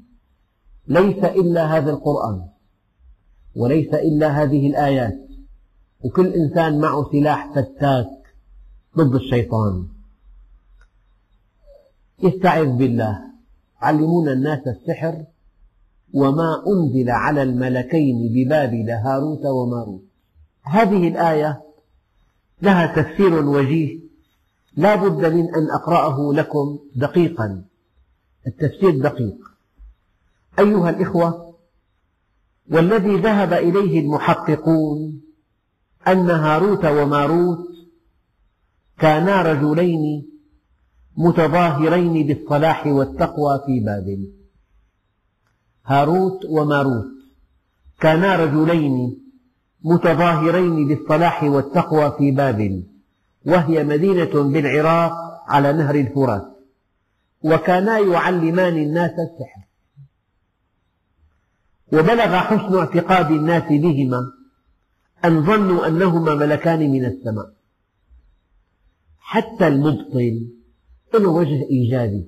[0.88, 2.42] ليس إلا هذا القرآن
[3.56, 5.31] وليس إلا هذه الآيات.
[6.04, 8.08] وكل إنسان معه سلاح فتاك
[8.96, 9.88] ضد الشيطان.
[12.22, 13.20] يستعذ بالله.
[13.80, 15.24] علمون الناس السحر
[16.14, 20.02] وما أنزل على الملكين ببابل هاروت وماروت.
[20.62, 21.62] هذه الآية
[22.62, 24.00] لها تفسير وجيه.
[24.76, 27.64] لا بد من أن أقرأه لكم دقيقا.
[28.46, 29.36] التفسير دقيق.
[30.58, 31.54] أيها الإخوة
[32.70, 35.20] والذي ذهب إليه المحققون
[36.08, 37.68] أن هاروت وماروت
[38.98, 40.28] كانا رجلين
[41.16, 44.32] متظاهرين بالصلاح والتقوى في بابل.
[45.86, 47.06] هاروت وماروت
[48.00, 49.18] كانا رجلين
[49.84, 52.86] متظاهرين بالصلاح والتقوى في بابل
[53.46, 55.12] وهي مدينة بالعراق
[55.46, 56.48] على نهر الفرات
[57.44, 59.62] وكانا يعلمان الناس السحر.
[61.92, 64.41] وبلغ حسن اعتقاد الناس بهما
[65.24, 67.52] أن ظنوا أنهما ملكان من السماء.
[69.18, 70.48] حتى المبطل
[71.14, 72.26] له وجه إيجابي.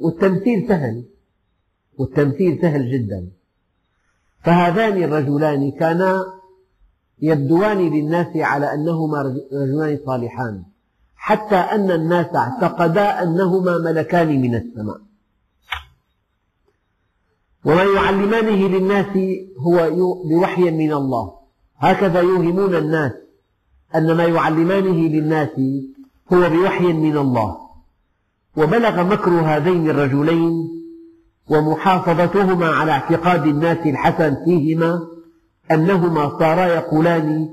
[0.00, 1.04] والتمثيل سهل.
[1.98, 3.28] والتمثيل سهل جدا.
[4.44, 6.24] فهذان الرجلان كانا
[7.22, 10.64] يبدوان للناس على أنهما رجلان صالحان.
[11.16, 15.05] حتى أن الناس اعتقدا أنهما ملكان من السماء.
[17.66, 19.16] وما يعلمانه للناس
[19.58, 19.90] هو
[20.24, 21.32] بوحي من الله.
[21.78, 23.12] هكذا يوهمون الناس
[23.94, 25.60] أن ما يعلمانه للناس
[26.32, 27.56] هو بوحي من الله.
[28.56, 30.68] وبلغ مكر هذين الرجلين
[31.50, 35.00] ومحافظتهما على اعتقاد الناس الحسن فيهما
[35.70, 37.48] أنهما صارا يقولان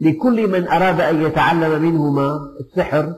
[0.00, 3.14] لكل من أراد أن يتعلم منهما السحر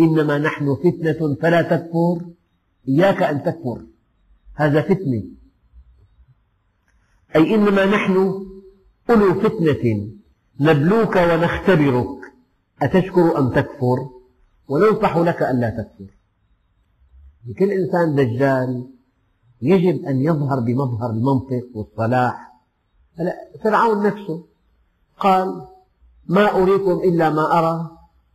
[0.00, 2.20] إنما نحن فتنة فلا تكفر
[2.88, 3.80] إياك أن تكفر.
[4.54, 5.43] هذا فتنة.
[7.36, 8.46] أي إنما نحن
[9.10, 10.08] أولو فتنة
[10.60, 12.18] نبلوك ونختبرك.
[12.82, 14.08] أتشكر أم تكفر؟
[14.68, 16.10] وننصح لك ألا تكفر.
[17.58, 18.86] كل إنسان دجال
[19.62, 22.52] يجب أن يظهر بمظهر المنطق والصلاح.
[23.64, 24.44] فرعون نفسه
[25.18, 25.66] قال
[26.26, 27.90] ما أريكم إلا ما أرى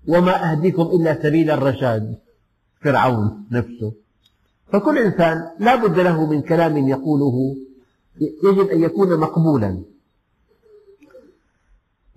[0.08, 2.18] وما أهديكم إلا سبيل الرشاد.
[2.82, 3.94] فرعون نفسه.
[4.72, 7.56] فكل إنسان لا بد له من كلام يقوله
[8.20, 9.84] يجب أن يكون مقبولا.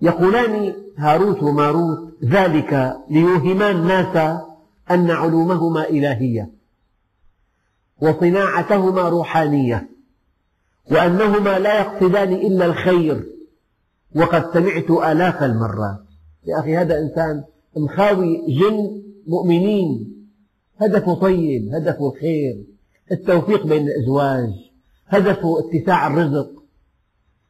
[0.01, 4.39] يقولان هاروت وماروت ذلك ليوهما الناس
[4.91, 6.49] أن علومهما إلهية
[8.01, 9.89] وصناعتهما روحانية
[10.91, 13.25] وأنهما لا يقصدان إلا الخير.
[14.15, 15.99] وقد سمعت آلاف المرات
[16.45, 17.43] يا أخي هذا إنسان
[17.77, 20.13] مخاوي جن مؤمنين.
[20.77, 22.63] هدفه طيب هدفه الخير
[23.11, 24.72] التوفيق بين الأزواج.
[25.07, 26.63] هدفه اتساع الرزق.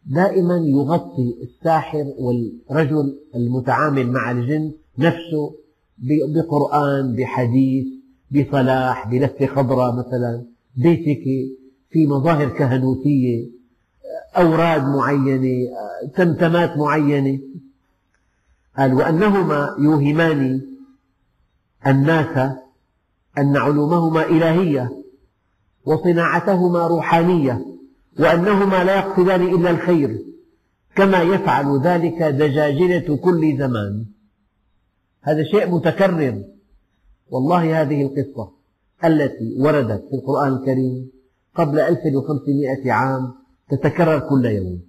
[0.06, 5.56] دائما يغطي الساحر والرجل المتعامل مع الجن نفسه
[6.36, 7.88] بقرآن بحديث
[8.32, 10.44] بصلاح بلفة خضراء مثلا
[10.76, 11.24] بيتك
[11.90, 13.46] في مظاهر كهنوتية
[14.38, 15.70] أوراد معينة
[16.16, 17.40] تمتمات معينة.
[18.78, 20.62] قال وأنهما يوهمان
[21.88, 22.52] الناس
[23.38, 25.03] أن علومهما إلهية.
[25.86, 27.66] وصناعتهما روحانية
[28.20, 30.26] وأنهما لا يقصدان إلا الخير
[30.96, 34.06] كما يفعل ذلك دجاجلة كل زمان.
[35.22, 36.44] هذا شيء متكرر.
[37.30, 38.52] والله هذه القصة
[39.06, 41.12] التي وردت في القرآن الكريم
[41.56, 43.34] قبل 1500 عام
[43.70, 44.82] تتكرر كل يوم.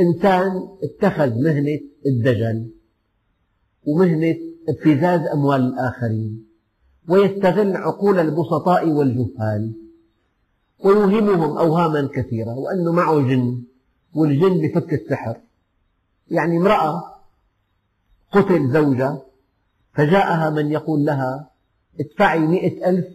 [0.00, 2.70] إنسان اتخذ مهنة الدجل
[3.86, 4.36] ومهنة
[4.68, 6.45] ابتزاز أموال الآخرين.
[7.08, 9.72] ويستغل عقول البسطاء والجهال
[10.84, 13.62] ويوهمهم أوهاما كثيرة وأنه معه جن
[14.14, 15.36] والجن بفك السحر.
[16.30, 17.02] يعني امرأة
[18.32, 19.22] قتل زوجها
[19.92, 21.50] فجاءها من يقول لها
[22.00, 23.06] ادفعي مئة ألف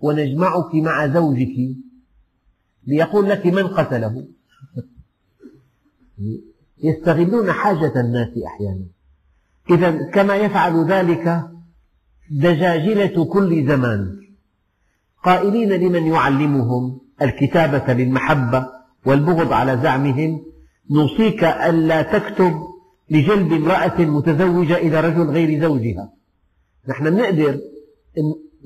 [0.00, 1.76] ونجمعك مع زوجك
[2.86, 4.24] ليقول لك من قتله.
[6.82, 8.86] يستغلون حاجة الناس أحيانا.
[9.70, 11.50] إذا كما يفعل ذلك
[12.30, 14.20] دجاجلة كل زمان.
[15.24, 18.66] قائلين لمن يعلمهم الكتابة للمحبة
[19.06, 20.42] والبغض على زعمهم.
[20.90, 22.60] نوصيك ألا تكتب
[23.10, 26.12] لجلب امرأة متزوجة إلى رجل غير زوجها.
[26.88, 27.60] نحن نقدر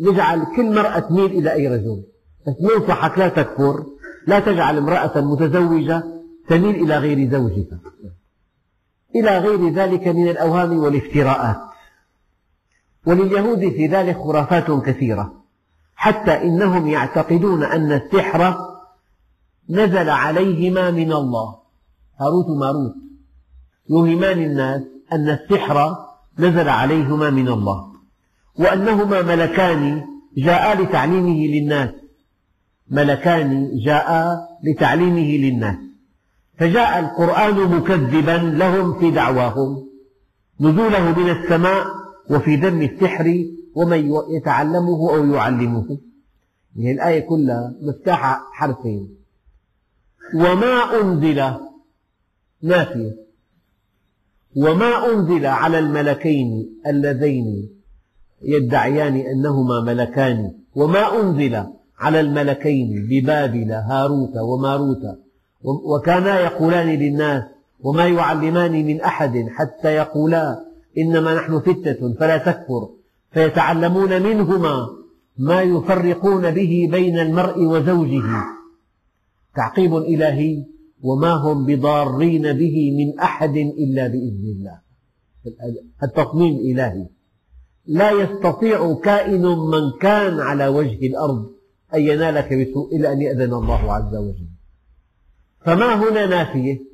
[0.00, 2.02] نجعل كل مرأة تميل إلى أي رجل.
[2.46, 3.84] بس ننصحك لا تكفر
[4.26, 6.04] لا تجعل امرأة متزوجة
[6.48, 7.80] تميل إلى غير زوجها.
[9.16, 11.73] إلى غير ذلك من الأوهام والافتراءات.
[13.06, 15.32] ولليهود في ذلك خرافات كثيرة
[15.96, 18.56] حتى إنهم يعتقدون أن السحر
[19.70, 21.56] نزل عليهما من الله.
[22.20, 22.94] هاروت وماروت
[23.90, 25.96] يوهمان الناس أن السحر
[26.38, 27.92] نزل عليهما من الله
[28.58, 30.04] وأنهما ملكان
[30.36, 31.90] جاءا لتعليمه للناس.
[32.90, 35.76] ملكان جاءا لتعليمه للناس.
[36.58, 39.88] فجاء القرآن مكذبا لهم في دعواهم.
[40.60, 43.44] نزوله من السماء وفي ذم السحر
[43.74, 45.98] ومن يتعلمه أو يعلمه.
[46.76, 49.16] يعني الآية كلها مفتاحة حرفين.
[50.34, 51.42] وما أنزل
[52.62, 53.16] نافية
[54.56, 57.68] وما أنزل على الملكين اللذين
[58.42, 60.52] يدعيان أنهما ملكان.
[60.74, 61.64] وما أنزل
[61.98, 65.18] على الملكين ببابل هاروت وماروت.
[65.64, 67.42] وكانا يقولان للناس
[67.80, 70.63] وما يعلمان من أحد حتى يقولا.
[70.98, 72.88] إنما نحن فتنة فلا تكفر.
[73.30, 74.88] فيتعلمون منهما
[75.38, 78.22] ما يفرقون به بين المرء وزوجه.
[79.56, 80.64] تعقيب إلهي
[81.02, 84.78] وما هم بضارين به من أحد إلا بإذن الله.
[86.02, 87.06] التصميم إلهي.
[87.86, 91.50] لا يستطيع كائن من كان على وجه الأرض
[91.94, 94.48] أن ينالك بسوء إلا أن يأذن الله عز وجل.
[95.66, 96.93] فما هنا نافية؟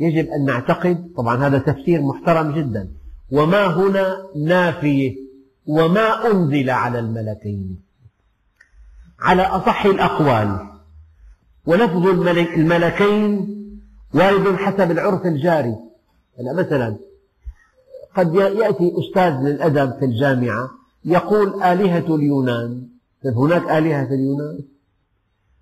[0.00, 2.90] يجب أن نعتقد طبعا هذا تفسير محترم جدا
[3.32, 5.16] وما هنا نافية
[5.66, 7.80] وما أنزل على الملكين.
[9.20, 10.66] على أصح الأقوال
[11.66, 12.06] ولفظ
[12.56, 13.56] الملكين
[14.14, 15.76] وارد حسب العرف الجاري.
[16.56, 16.96] مثلا
[18.16, 20.70] قد يأتي أستاذ للأدب في الجامعة
[21.04, 22.88] يقول آلهة اليونان.
[23.24, 24.58] طيب هناك آلهة في اليونان؟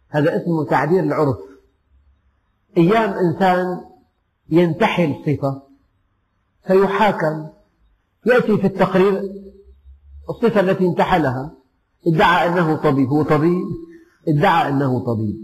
[0.09, 1.37] هذا اسمه تعبير العرف.
[2.77, 3.81] أيام إنسان
[4.51, 5.63] ينتحل صفة
[6.67, 7.49] فيحاكم
[8.27, 9.23] يأتي في التقرير
[10.31, 11.53] الصفة التي انتحلها
[12.07, 13.67] ادعى أنه طبيب هو طبيب
[14.29, 15.37] ادعى أنه طبيب.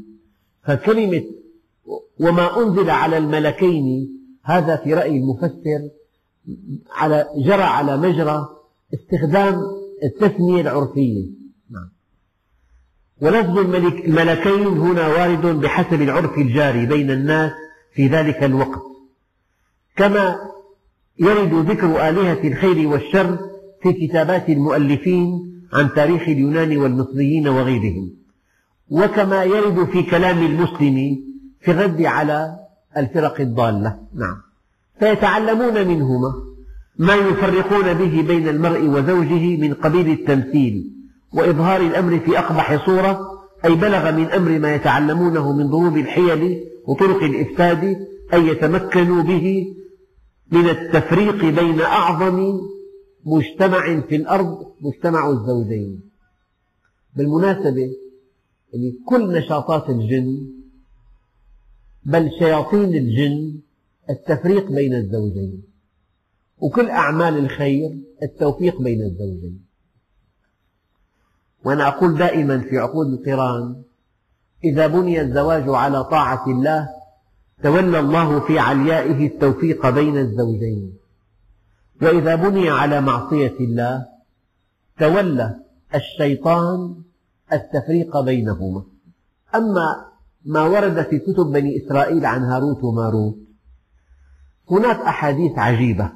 [0.63, 1.25] فكلمة
[2.21, 4.11] وما أنزل على الملكين
[4.43, 5.91] هذا في رأي المفسر
[6.91, 8.49] على جرى على مجرى
[8.95, 9.63] استخدام
[10.05, 11.31] التثنية العرفية.
[11.71, 11.89] نعم.
[13.21, 17.53] ولفظ الملكين هنا وارد بحسب العرف الجاري بين الناس
[17.95, 18.94] في ذلك الوقت.
[19.97, 20.37] كما
[21.19, 23.39] يرد ذكر آلهة الخير والشر
[23.83, 25.27] في كتابات المؤلفين
[25.73, 28.11] عن تاريخ اليونان والمصريين وغيرهم.
[28.91, 31.19] وكما يرد في كلام المسلم
[31.61, 32.57] في الرد على
[32.97, 33.99] الفرق الضالة.
[34.15, 34.37] نعم.
[35.01, 36.33] فيتعلمون منهما
[36.99, 40.91] ما يفرقون به بين المرء وزوجه من قبيل التمثيل
[41.33, 43.21] وإظهار الأمر في أقبح صورة
[43.65, 47.97] أي بلغ من أمر ما يتعلمونه من ضروب الحيل وطرق الإفساد
[48.35, 49.67] أن يتمكنوا به
[50.53, 52.61] من التفريق بين أعظم
[53.25, 56.11] مجتمع في الأرض مجتمع الزوجين.
[57.17, 57.91] بالمناسبة
[58.73, 60.51] يعني كل نشاطات الجن
[62.05, 63.61] بل شياطين الجن
[64.11, 65.63] التفريق بين الزوجين.
[66.59, 69.65] وكل أعمال الخير التوفيق بين الزوجين.
[71.65, 73.83] وأنا أقول دائما في عقود القرآن
[74.65, 76.89] إذا بني الزواج على طاعة الله
[77.63, 80.93] تولى الله في عليائه التوفيق بين الزوجين.
[82.03, 84.07] وإذا بني على معصية الله
[84.99, 85.55] تولى
[85.95, 86.95] الشيطان
[87.53, 88.85] التفريق بينهما.
[89.55, 90.07] أما
[90.45, 93.37] ما ورد في كتب بني إسرائيل عن هاروت وماروت
[94.71, 96.13] هناك أحاديث عجيبة.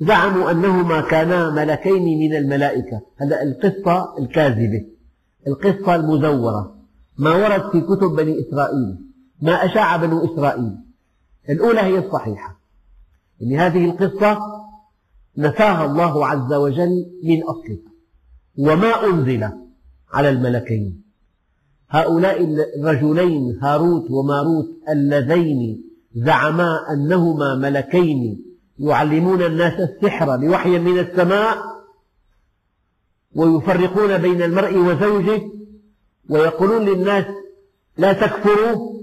[0.00, 3.00] زعموا أنهما كانا ملكين من الملائكة.
[3.16, 4.86] هذا القصة الكاذبة
[5.46, 6.76] القصة المزورة.
[7.18, 9.09] ما ورد في كتب بني إسرائيل.
[9.42, 10.76] ما أشاع بنو إسرائيل.
[11.48, 12.60] الأولى هي الصحيحة.
[13.40, 14.38] يعني هذه القصة
[15.36, 17.90] نفاها الله عز وجل من أصلها.
[18.58, 19.50] وما أنزل
[20.12, 21.02] على الملكين.
[21.90, 22.44] هؤلاء
[22.80, 25.84] الرجلين هاروت وماروت اللذين
[26.14, 28.44] زعما أنهما ملكين
[28.78, 31.58] يعلمون الناس السحر بوحي من السماء
[33.34, 35.42] ويفرقون بين المرء وزوجه
[36.30, 37.24] ويقولون للناس
[37.96, 39.00] لا تكفروا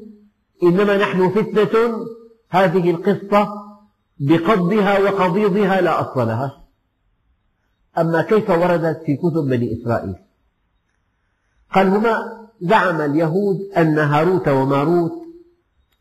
[0.63, 2.05] إنما نحن فتنة.
[2.49, 3.47] هذه القصة
[4.19, 6.63] بقضها وقضيضها لا أصل لها.
[7.97, 10.15] أما كيف وردت في كتب بني إسرائيل؟
[11.73, 12.17] قال هما
[12.61, 15.11] زعم اليهود أن هاروت وماروت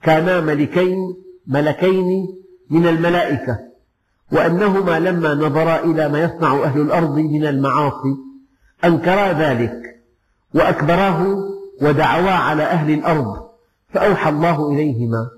[0.02, 0.96] كانا ملكين
[1.46, 2.07] ملكين
[2.70, 3.59] من الملائكة
[4.32, 8.16] وأنهما لما نظرا إلى ما يصنع أهل الأرض من المعاصي
[8.84, 9.80] أنكرا ذلك
[10.54, 11.36] وأكبراه
[11.82, 13.45] ودعوا على أهل الأرض
[13.97, 15.30] فأوحى الله إليهما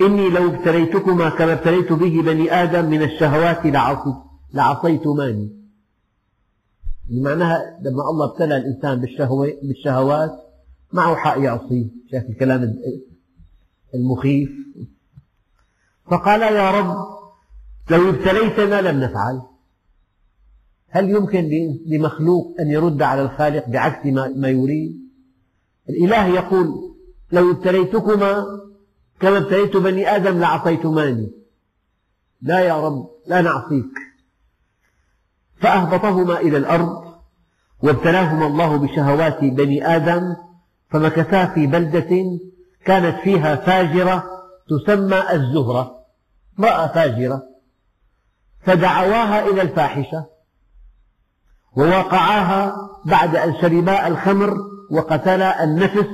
[0.00, 3.66] إني لو ابتليتكما كما ابتليت به بني آدم من الشهوات
[4.54, 5.52] لعصيتماني.
[7.10, 9.00] معناها لما الله ابتلى الإنسان
[9.62, 10.32] بالشهوات
[10.92, 12.74] معه حق يعصيه شايف الكلام
[13.94, 14.50] المخيف.
[16.10, 16.96] فقال يا رب
[17.90, 19.42] لو ابتليتنا لم نفعل.
[20.88, 21.50] هل يمكن
[21.86, 24.06] لمخلوق أن يرد على الخالق بعكس
[24.36, 25.08] ما يريد؟
[25.88, 26.87] الإله يقول
[27.32, 28.46] لو ابتليتكما
[29.20, 31.32] كما ابتليت بني آدم لعصيتماني
[32.42, 33.92] لا يا رب لا نعصيك
[35.60, 37.08] فأهبطهما إلى الأرض
[37.82, 40.36] وابتلاهما الله بشهوات بني آدم
[40.90, 42.38] فمكثا في بلدة
[42.84, 44.24] كانت فيها فاجرة
[44.68, 46.04] تسمى الزهرة.
[46.58, 47.42] امرأة فاجرة.
[48.60, 50.26] فدعواها إلى الفاحشة
[51.76, 54.56] ووقعاها بعد أن شربا الخمر
[54.90, 56.06] وقتلا النفس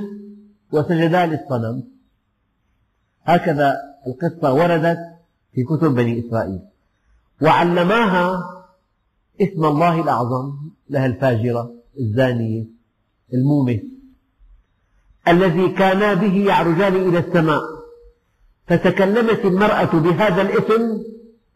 [0.71, 1.83] وسجدا للصنم
[3.23, 3.75] هكذا
[4.07, 4.99] القصة وردت
[5.53, 6.59] في كتب بني إسرائيل.
[7.41, 8.43] وعلماها
[9.41, 10.53] اسم الله الأعظم
[10.89, 12.65] لها الفاجرة الزانية
[13.33, 13.79] المومس
[15.27, 17.61] الذي كانا به يعرجان إلى السماء
[18.67, 21.03] فتكلمت المرأة بهذا الاسم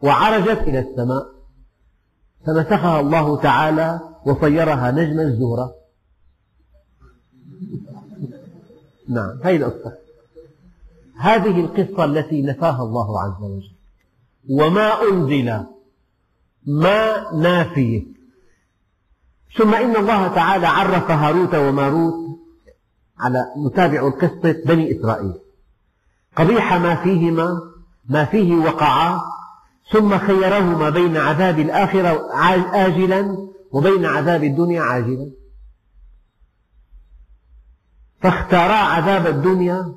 [0.02, 1.26] وعرجت إلى السماء.
[2.46, 5.76] فمسخها الله تعالى وصيرها نجم الزهرة.
[9.10, 9.94] نعم هذه القصة.
[11.18, 13.72] هذه القصة التي نفاها الله عز وجل.
[14.50, 15.64] وما أنزل
[16.66, 18.04] ما نافية.
[19.58, 22.40] ثم إن الله تعالى عرف هاروت وماروت
[23.20, 25.34] على نتابع قصة بني إسرائيل.
[26.36, 27.62] قبيح ما فيهما
[28.10, 29.22] ما فيه وقعا
[29.92, 32.30] ثم خيرهما بين عذاب الآخرة
[32.74, 35.32] آجلا وبين عذاب الدنيا عاجلا.
[38.22, 39.96] فاختارا عذاب الدنيا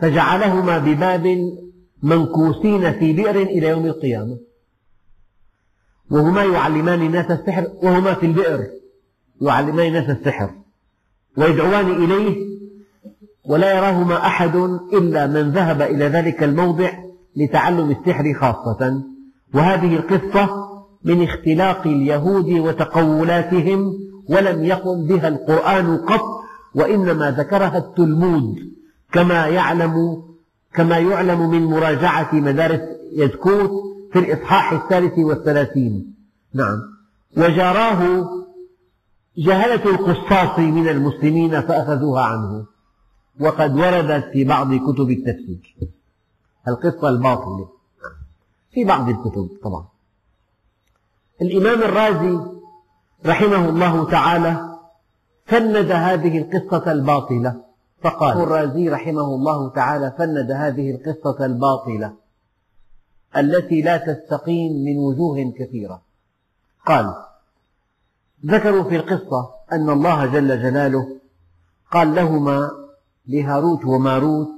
[0.00, 1.58] فجعلهما ببابل
[2.02, 4.38] منكوسين في بئر إلى يوم القيامة.
[6.10, 8.60] وهما يعلمان الناس السحر وهما في البئر
[9.40, 10.50] يعلمان الناس السحر
[11.36, 12.36] ويدعوان إليه
[13.44, 14.56] ولا يراهما أحد
[14.92, 16.90] إلا من ذهب إلى ذلك الموضع
[17.36, 19.02] لتعلم السحر خاصة.
[19.54, 20.68] وهذه القصة
[21.04, 23.92] من اختلاق اليهود وتقولاتهم
[24.28, 26.37] ولم يقم بها القرآن قط
[26.74, 28.72] وإنما ذكرها التلمود
[29.12, 30.24] كما يعلم
[30.74, 32.80] كما يعلم من مراجعة مدارس
[33.12, 33.70] يزكوت
[34.12, 36.14] في الإصحاح الثالث والثلاثين.
[36.54, 36.78] نعم.
[37.36, 38.30] وجاراه
[39.38, 42.66] جهلة القصاص من المسلمين فأخذوها عنه.
[43.40, 45.74] وقد وردت في بعض كتب التفسير.
[46.68, 47.68] القصة الباطلة.
[48.72, 49.84] في بعض الكتب طبعا.
[51.42, 52.40] الإمام الرازي
[53.26, 54.67] رحمه الله تعالى
[55.48, 57.64] فند هذه القصة الباطلة.
[58.02, 62.14] فقال الرازي رحمه الله تعالى فند هذه القصة الباطلة
[63.36, 66.02] التي لا تستقيم من وجوه كثيرة.
[66.86, 67.14] قال
[68.46, 71.20] ذكروا في القصة أن الله جل جلاله
[71.92, 72.70] قال لهما
[73.26, 74.48] لهاروت وماروت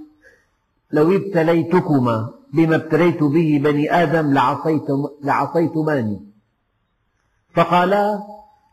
[0.92, 4.32] لو ابتليتكما بما ابتليت به بني آدم
[5.22, 6.20] لعصيتماني.
[7.54, 8.22] فقالا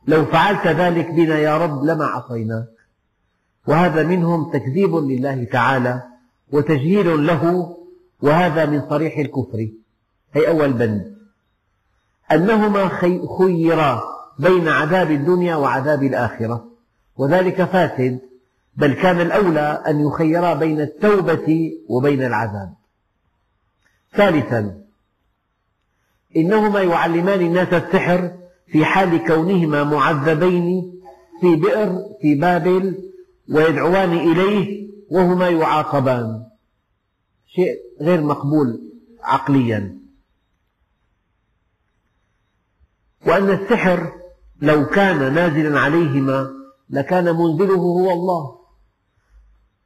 [0.07, 2.67] لو فعلت ذلك بنا يا رب لما عصيناك.
[3.67, 6.03] وهذا منهم تكذيب لله تعالى
[6.51, 7.75] وتجهيل له
[8.21, 9.69] وهذا من صريح الكفر.
[10.33, 11.17] هي أول بند
[12.31, 12.89] أنهما
[13.37, 14.03] خيرا
[14.39, 16.67] بين عذاب الدنيا وعذاب الآخرة.
[17.17, 18.19] وذلك فاسد
[18.75, 22.73] بل كان الأولى أن يخيرا بين التوبة وبين العذاب.
[24.15, 24.77] ثالثا
[26.35, 30.93] إنهما يعلمان الناس السحر في حال كونهما معذبين
[31.41, 32.97] في بئر في بابل
[33.49, 36.43] ويدعوان إليه وهما يعاقبان.
[37.47, 38.81] شيء غير مقبول
[39.23, 39.97] عقليا.
[43.27, 44.13] وأن السحر
[44.61, 46.47] لو كان نازلا عليهما
[46.89, 48.57] لكان منزله هو الله.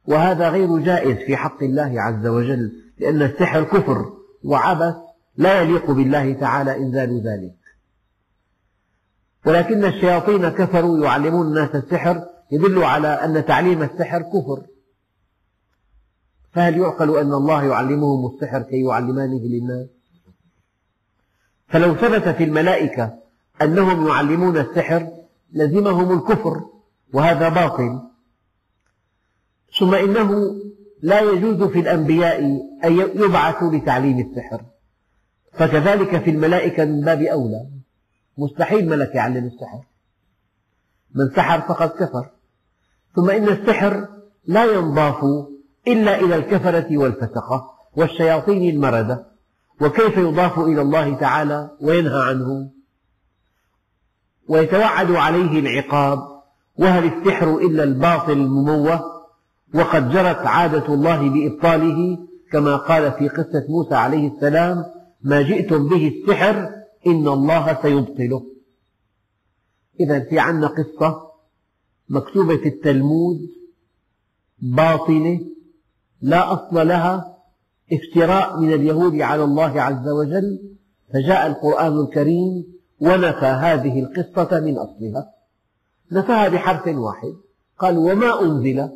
[0.06, 4.12] وهذا غير جائز في حق الله عز وجل لأن السحر كفر
[4.44, 4.94] وعبث
[5.36, 7.61] لا يليق بالله تعالى إنزال ذلك.
[9.46, 14.62] ولكن الشياطين كفروا يعلمون الناس السحر يدل على أن تعليم السحر كفر.
[16.52, 19.86] فهل يعقل أن الله يعلمهم السحر كي يعلمانه للناس؟
[21.68, 23.14] فلو ثبت في الملائكة
[23.62, 25.08] أنهم يعلمون السحر
[25.52, 26.64] لزمهم الكفر
[27.12, 28.00] وهذا باطل.
[29.78, 30.56] ثم إنه
[31.02, 32.38] لا يجوز في الأنبياء
[32.84, 34.62] أن يبعثوا لتعليم السحر.
[35.52, 37.71] فكذلك في الملائكة من باب أولى.
[38.38, 39.84] مستحيل ملك يعلم السحر.
[41.14, 42.30] من سحر فقد كفر.
[43.16, 44.08] ثم إن السحر
[44.46, 45.24] لا ينضاف
[45.88, 49.26] إلا إلى الكفرة والفسقة والشياطين المردة.
[49.80, 52.70] وكيف يضاف إلى الله تعالى وينهى عنه؟
[54.48, 56.18] ويتوعد عليه العقاب.
[56.78, 59.12] وهل السحر إلا الباطل المموه؟
[59.74, 62.18] وقد جرت عادة الله بإبطاله
[62.52, 64.84] كما قال في قصة موسى عليه السلام
[65.22, 66.70] ما جئتم به السحر
[67.06, 68.46] إن الله سيبطله.
[70.00, 71.32] إذا في عنا قصة
[72.08, 73.38] مكتوبة في التلمود
[74.58, 75.40] باطلة
[76.20, 77.38] لا أصل لها
[77.92, 80.76] افتراء من اليهود على الله عز وجل
[81.12, 82.64] فجاء القرآن الكريم
[83.00, 85.32] ونفى هذه القصة من أصلها.
[86.12, 87.34] نفاها بحرف واحد.
[87.78, 88.88] قال وما أنزل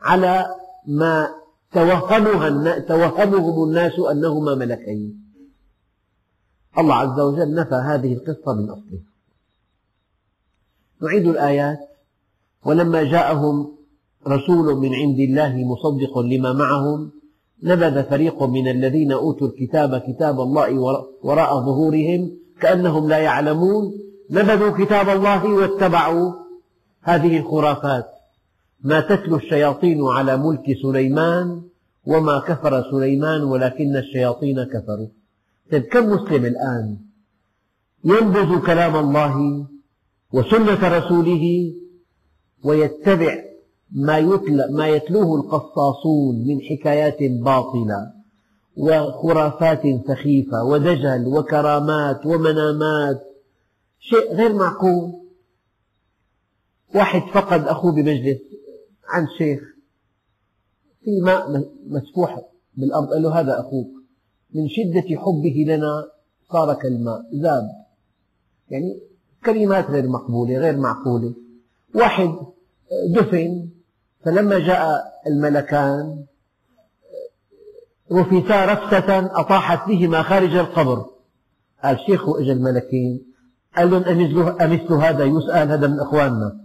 [0.00, 0.46] على
[0.86, 1.28] ما
[1.72, 5.29] توهمها توهمهم الناس أنهما ملكين.
[6.78, 9.10] الله عز وجل نفى هذه القصة من أصلها
[11.02, 11.78] نعيد الآيات.
[12.64, 13.72] ولما جاءهم
[14.26, 17.10] رسول من عند الله مصدق لما معهم
[17.62, 20.78] نبذ فريق من الذين أوتوا الكتاب كتاب الله
[21.22, 23.92] وراء ظهورهم كأنهم لا يعلمون.
[24.30, 26.32] نبذوا كتاب الله واتبعوا
[27.02, 28.06] هذه الخرافات.
[28.80, 31.62] ما تتلو الشياطين على ملك سليمان
[32.06, 35.08] وما كفر سليمان ولكن الشياطين كفروا.
[35.72, 36.98] طيب كم مسلم الآن
[38.04, 39.66] ينبذ كلام الله
[40.32, 41.74] وسنة رسوله
[42.64, 43.44] ويتبع
[43.92, 44.40] ما,
[44.70, 48.12] ما يتلوه القصاصون من حكايات باطلة
[48.76, 53.20] وخرافات سخيفة ودجل وكرامات ومنامات.
[53.98, 55.12] شيء غير معقول.
[56.94, 58.38] واحد فقد أخوه بمجلس
[59.08, 59.60] عند شيخ
[61.04, 62.40] في ماء مسفوح
[62.74, 63.99] بالأرض قال له هذا أخوك.
[64.54, 66.08] من شدة حبه لنا
[66.52, 67.22] صار كالماء.
[67.34, 67.68] ذاب
[68.68, 69.00] يعني
[69.44, 71.34] كلمات غير مقبولة غير معقولة.
[71.94, 72.34] واحد
[73.14, 73.68] دفن.
[74.24, 76.24] فلما جاء الملكان
[78.12, 81.06] رفتا رفسة أطاحت بهما خارج القبر.
[81.84, 83.26] قال شيخ إجا الملكين
[83.76, 84.02] قال لهم
[84.60, 86.60] أمثل هذا يسأل هذا من إخواننا؟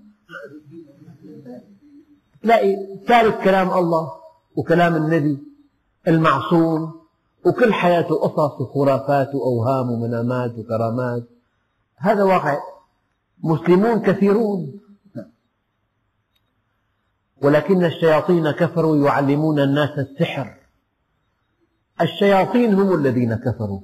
[2.43, 2.75] تلاقي
[3.07, 4.11] ثالث كلام الله
[4.55, 5.37] وكلام النبي
[6.07, 7.04] المعصوم.
[7.45, 11.23] وكل حياته قصص وخرافات وأوهام ومنامات وكرامات.
[11.97, 12.57] هذا واقع.
[13.43, 14.79] مسلمون كثيرون.
[17.41, 20.57] ولكن الشياطين كفروا يعلمون الناس السحر.
[22.01, 23.81] الشياطين هم الذين كفروا.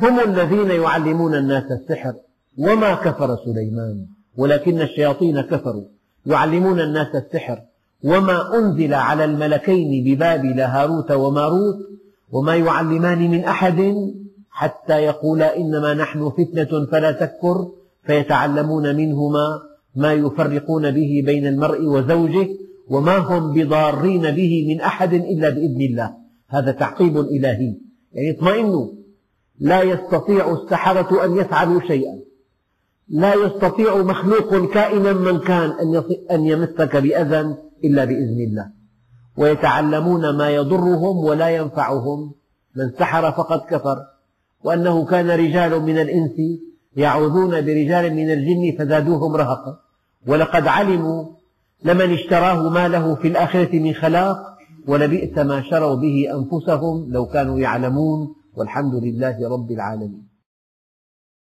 [0.00, 2.14] هم الذين يعلمون الناس السحر.
[2.58, 4.06] وما كفر سليمان.
[4.36, 5.84] ولكن الشياطين كفروا.
[6.26, 7.62] يعلمون الناس السحر.
[8.04, 11.96] وما أنزل على الملكين ببابل هاروت وماروت
[12.30, 13.94] وما يعلمان من أحد
[14.50, 17.68] حتى يقولا إنما نحن فتنة فلا تكفر
[18.06, 19.62] فيتعلمون منهما
[19.96, 22.48] ما يفرقون به بين المرء وزوجه
[22.88, 26.14] وما هم بضارين به من أحد إلا بإذن الله.
[26.48, 27.74] هذا تعقيب إلهي.
[28.12, 28.88] يعني اطمئنوا.
[29.60, 32.18] لا يستطيع السحرة أن يفعلوا شيئا.
[33.08, 35.70] لا يستطيع مخلوق كائنا من كان
[36.30, 38.75] أن يمسك بأذى إلا بإذن الله.
[39.36, 42.32] ويتعلمون ما يضرهم ولا ينفعهم.
[42.76, 43.98] من سحر فقد كفر.
[44.64, 46.32] وأنه كان رجال من الإنس
[46.96, 49.78] يعوذون برجال من الجن فزادوهم رهقا.
[50.26, 51.24] ولقد علموا
[51.84, 54.38] لمن اشتراه ما له في الآخرة من خلاق
[54.88, 58.34] ولبئس ما شروا به أنفسهم لو كانوا يعلمون.
[58.56, 60.35] والحمد لله رب العالمين.